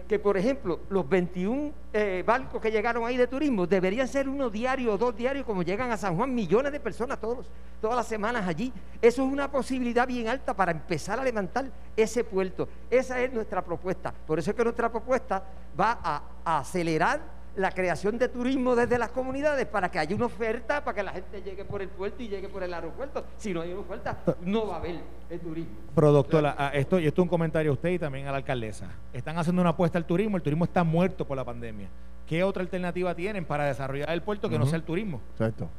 [0.09, 4.49] que, por ejemplo, los 21 eh, barcos que llegaron ahí de turismo deberían ser uno
[4.49, 7.45] diario o dos diarios, como llegan a San Juan millones de personas todos,
[7.79, 8.73] todas las semanas allí.
[9.01, 12.67] Eso es una posibilidad bien alta para empezar a levantar ese puerto.
[12.89, 14.13] Esa es nuestra propuesta.
[14.27, 15.41] Por eso es que nuestra propuesta
[15.79, 17.21] va a acelerar
[17.55, 21.11] la creación de turismo desde las comunidades para que haya una oferta para que la
[21.11, 23.25] gente llegue por el puerto y llegue por el aeropuerto.
[23.37, 24.99] Si no hay una oferta, no va a haber
[25.29, 25.73] el turismo.
[25.93, 28.37] Pero doctora, ah, esto, y esto es un comentario a usted y también a la
[28.37, 28.87] alcaldesa.
[29.13, 31.89] Están haciendo una apuesta al turismo, el turismo está muerto por la pandemia.
[32.27, 35.21] ¿Qué otra alternativa tienen para desarrollar el puerto que no sea el turismo?
[35.33, 35.69] Exacto.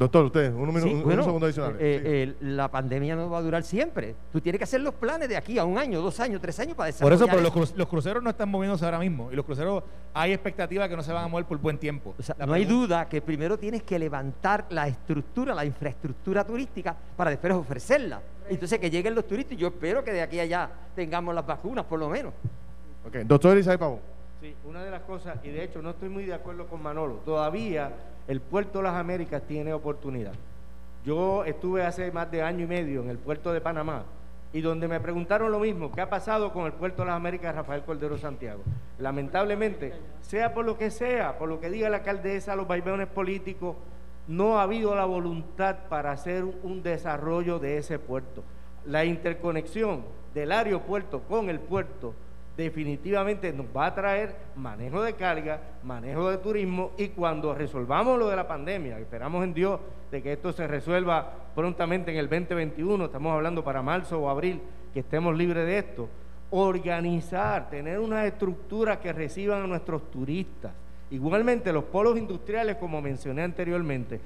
[0.00, 1.76] Doctor, usted, un, minuto, segundo adicional.
[1.78, 4.14] Eh, eh, la pandemia no va a durar siempre.
[4.32, 6.74] Tú tienes que hacer los planes de aquí a un año, dos años, tres años
[6.74, 7.18] para desarrollar.
[7.18, 9.30] Por eso, pero los, cruceros no están moviéndose ahora mismo.
[9.30, 9.84] Y los cruceros
[10.14, 12.14] hay expectativa que no se van a mover por buen tiempo.
[12.46, 17.52] no hay duda que primero tienes que levantar la estructura, la infraestructura turística para después
[17.52, 18.22] ofrecerla.
[18.48, 21.46] Entonces que lleguen los turistas y yo espero que de aquí a allá tengamos las
[21.46, 22.32] vacunas por lo menos.
[23.06, 24.00] Ok, doctor Isabel Pavón.
[24.40, 27.16] Sí, una de las cosas, y de hecho no estoy muy de acuerdo con Manolo,
[27.26, 27.92] todavía
[28.30, 30.34] el puerto de las Américas tiene oportunidad.
[31.04, 34.04] Yo estuve hace más de año y medio en el puerto de Panamá
[34.52, 37.56] y donde me preguntaron lo mismo, ¿qué ha pasado con el puerto de las Américas
[37.56, 38.62] Rafael Cordero Santiago?
[39.00, 43.74] Lamentablemente, sea por lo que sea, por lo que diga la alcaldesa, los vaivenes políticos,
[44.28, 48.44] no ha habido la voluntad para hacer un desarrollo de ese puerto.
[48.86, 50.04] La interconexión
[50.34, 52.14] del aeropuerto con el puerto
[52.60, 58.28] definitivamente nos va a traer manejo de carga, manejo de turismo y cuando resolvamos lo
[58.28, 59.80] de la pandemia, esperamos en Dios
[60.10, 64.60] de que esto se resuelva prontamente en el 2021, estamos hablando para marzo o abril,
[64.92, 66.08] que estemos libres de esto,
[66.50, 70.72] organizar, tener una estructura que reciban a nuestros turistas.
[71.10, 74.20] Igualmente los polos industriales, como mencioné anteriormente,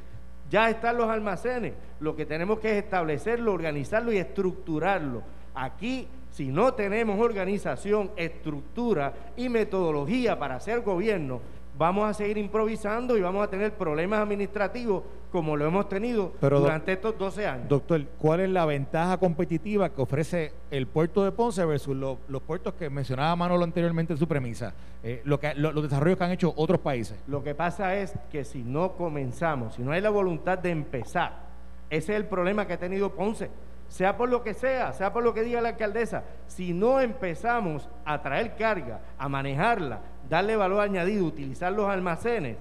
[0.51, 5.22] ya están los almacenes, lo que tenemos que es establecerlo, organizarlo y estructurarlo.
[5.55, 11.40] Aquí si no tenemos organización, estructura y metodología para hacer gobierno,
[11.78, 16.94] vamos a seguir improvisando y vamos a tener problemas administrativos como lo hemos tenido durante
[16.94, 17.68] estos 12 años.
[17.68, 22.74] Doctor, ¿cuál es la ventaja competitiva que ofrece el puerto de Ponce versus los puertos
[22.74, 24.74] que mencionaba Manolo anteriormente en su premisa?
[25.05, 27.16] Eh, lo que, los desarrollos que han hecho otros países.
[27.28, 31.44] Lo que pasa es que si no comenzamos, si no hay la voluntad de empezar,
[31.90, 33.50] ese es el problema que ha tenido Ponce
[33.95, 37.88] sea por lo que sea, sea por lo que diga la alcaldesa, si no empezamos
[38.05, 42.57] a traer carga, a manejarla, darle valor añadido, utilizar los almacenes,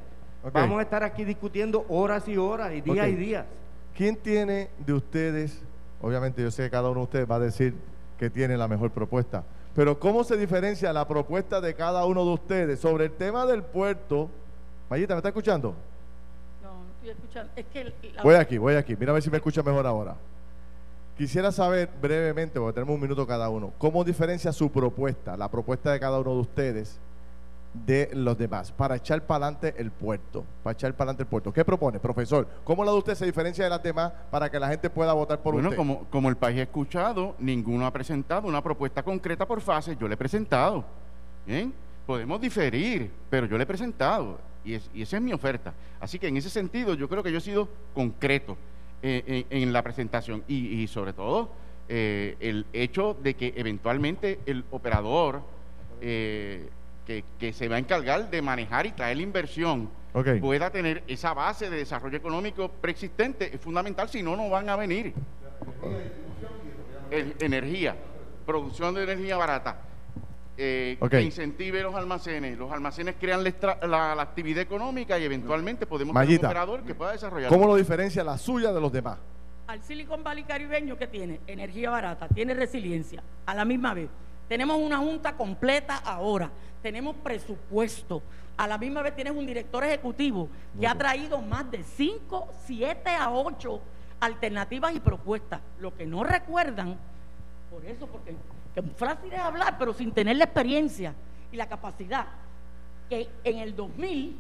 [0.53, 3.45] vamos a estar aquí discutiendo horas y horas y días y días.
[3.97, 5.59] ¿Quién tiene de ustedes,
[6.03, 7.73] obviamente yo sé que cada uno de ustedes va a decir
[8.19, 12.31] que tiene la mejor propuesta, pero cómo se diferencia la propuesta de cada uno de
[12.31, 14.29] ustedes sobre el tema del puerto?
[14.87, 15.73] Mayita, ¿me está escuchando?
[16.61, 17.51] No, no estoy escuchando.
[17.55, 18.95] Es que Voy aquí, voy aquí.
[18.95, 20.15] Mira a ver si me escucha mejor ahora.
[21.17, 25.91] Quisiera saber brevemente, porque tenemos un minuto cada uno, cómo diferencia su propuesta, la propuesta
[25.91, 26.99] de cada uno de ustedes,
[27.73, 31.53] de los demás, para echar para adelante el puerto, para echar para adelante el puerto.
[31.53, 32.47] ¿Qué propone, profesor?
[32.63, 35.39] ¿Cómo la de usted se diferencia de las demás para que la gente pueda votar
[35.39, 35.67] por usted?
[35.67, 39.95] Bueno, como, como el país ha escuchado, ninguno ha presentado una propuesta concreta por fase,
[39.95, 40.83] yo le he presentado.
[41.45, 41.73] ¿Bien?
[42.07, 45.73] Podemos diferir, pero yo le he presentado y, y esa es mi oferta.
[45.99, 48.57] Así que en ese sentido yo creo que yo he sido concreto.
[49.05, 51.51] Eh, en, la presentación y, sobre todo
[51.89, 55.41] eh, el hecho de que eventualmente el operador
[55.99, 56.69] eh,
[57.05, 59.89] que, se va a encargar de manejar y traer la inversión
[60.39, 64.77] pueda tener esa base de desarrollo económico preexistente es fundamental, si no, no van a
[64.77, 65.13] venir.
[67.11, 67.97] energía,
[68.45, 69.81] producción de energía barata.
[70.55, 72.57] Eh, que incentive los almacenes.
[72.57, 77.49] Los almacenes crean la, actividad económica y eventualmente podemos tener un operador que pueda desarrollar.
[77.49, 79.17] ¿Cómo lo diferencia la suya de los demás?
[79.65, 84.09] Al Silicon Valley caribeño que tiene energía barata, tiene resiliencia, a la misma vez.
[84.47, 86.51] Tenemos una junta completa ahora,
[86.81, 88.21] tenemos presupuesto,
[88.57, 90.49] a la misma vez tienes un director ejecutivo
[90.79, 93.81] que ha traído más de 5, 7 a 8
[94.19, 95.61] alternativas y propuestas.
[95.79, 96.97] Lo que no recuerdan,
[97.71, 98.35] por eso, porque
[98.73, 101.13] que fácil es hablar, pero sin tener la experiencia
[101.51, 102.27] y la capacidad,
[103.09, 104.37] que en el 2000,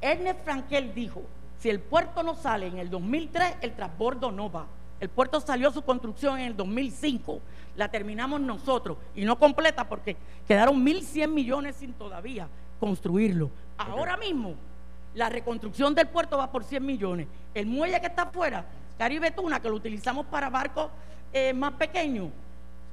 [0.00, 1.22] Ernest Frankel dijo,
[1.58, 4.66] si el puerto no sale en el 2003, el transbordo no va.
[5.00, 7.40] El puerto salió su construcción en el 2005,
[7.76, 10.16] la terminamos nosotros y no completa porque
[10.46, 13.50] quedaron 1.100 millones sin todavía construirlo.
[13.78, 14.54] Ahora mismo,
[15.14, 17.26] la reconstrucción del puerto va por 100 millones.
[17.54, 18.64] El muelle que está afuera,
[18.96, 20.90] Caribe Tuna, que lo utilizamos para barcos
[21.32, 22.28] eh, más pequeños,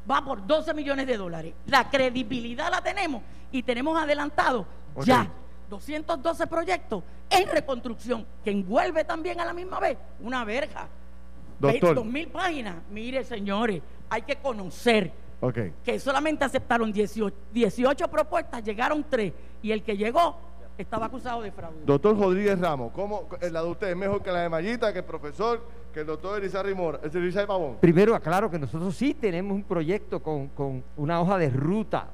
[0.09, 1.53] va por 12 millones de dólares.
[1.67, 4.65] La credibilidad la tenemos y tenemos adelantado
[5.03, 5.27] ya
[5.69, 10.87] 212 proyectos en reconstrucción, que envuelve también a la misma vez una verja.
[11.59, 11.97] Doctor.
[11.97, 12.75] 2.000 páginas.
[12.89, 15.11] Mire, señores, hay que conocer
[15.85, 19.31] que solamente aceptaron 18, 18 propuestas, llegaron 3
[19.61, 20.37] y el que llegó
[20.81, 21.81] estaba acusado de fraude.
[21.85, 25.05] Doctor Rodríguez Ramos, ¿cómo la de usted es mejor que la de Mayita, que el
[25.05, 25.61] profesor,
[25.93, 27.77] que el doctor Elizarri Mora, el Pavón?
[27.81, 32.07] Primero aclaro que nosotros sí tenemos un proyecto con, una hoja de ruta.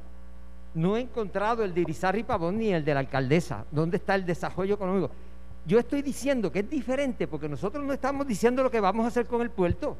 [0.74, 3.66] No he encontrado el de Irizarry Pavón ni el de la alcaldesa.
[3.72, 5.12] ¿Dónde está el desarrollo económico?
[5.66, 9.08] Yo estoy diciendo que es diferente porque nosotros no estamos diciendo lo que vamos a
[9.08, 9.96] hacer con el puerto.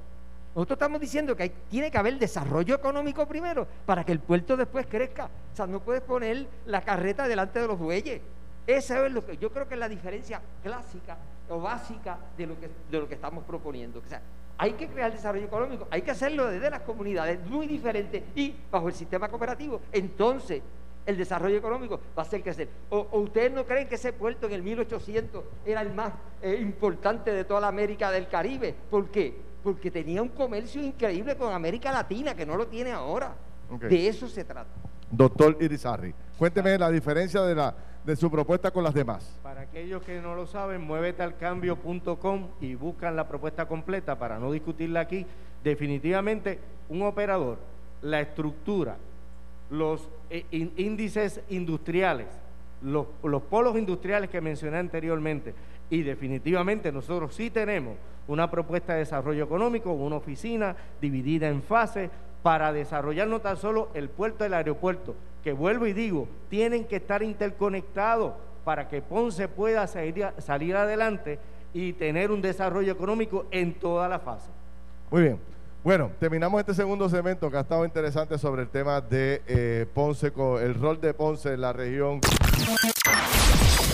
[0.56, 4.88] Nosotros estamos diciendo que tiene que haber desarrollo económico primero para que el puerto después
[4.88, 5.26] crezca.
[5.26, 8.22] O sea, no puedes poner la carreta delante de los bueyes.
[8.68, 11.18] Esa es lo que yo creo que es la diferencia clásica
[11.50, 14.00] o básica de lo que, de lo que estamos proponiendo.
[14.00, 14.22] O sea,
[14.58, 18.88] hay que crear desarrollo económico, hay que hacerlo desde las comunidades, muy diferente y bajo
[18.88, 19.82] el sistema cooperativo.
[19.92, 20.62] Entonces,
[21.06, 22.70] el desarrollo económico va a ser crecer.
[22.90, 27.32] O, ustedes no creen que ese puerto en el 1800 era el más eh, importante
[27.32, 28.74] de toda la América del Caribe?
[28.90, 29.36] ¿Por qué?
[29.64, 33.36] Porque tenía un comercio increíble con América Latina que no lo tiene ahora.
[33.82, 34.70] De eso se trata.
[35.10, 37.76] Doctor Irizarri, cuénteme la diferencia de la
[38.06, 39.40] de su propuesta con las demás.
[39.42, 45.00] Para aquellos que no lo saben, muévetealcambio.com y buscan la propuesta completa para no discutirla
[45.02, 45.26] aquí.
[45.64, 47.58] Definitivamente, un operador,
[48.02, 48.98] la estructura,
[49.72, 52.28] los eh, índices industriales,
[52.84, 55.56] los, los polos industriales que mencioné anteriormente,
[55.90, 57.96] y definitivamente nosotros sí tenemos
[58.28, 62.10] una propuesta de desarrollo económico, una oficina dividida en fases
[62.44, 66.96] para desarrollar no tan solo el puerto del aeropuerto, que vuelvo y digo, tienen que
[66.96, 68.34] estar interconectados
[68.64, 71.38] para que Ponce pueda salir, salir adelante
[71.72, 74.50] y tener un desarrollo económico en toda la fase.
[75.12, 75.40] Muy bien.
[75.84, 80.34] Bueno, terminamos este segundo segmento que ha estado interesante sobre el tema de eh, Ponce,
[80.64, 82.22] el rol de Ponce en la región.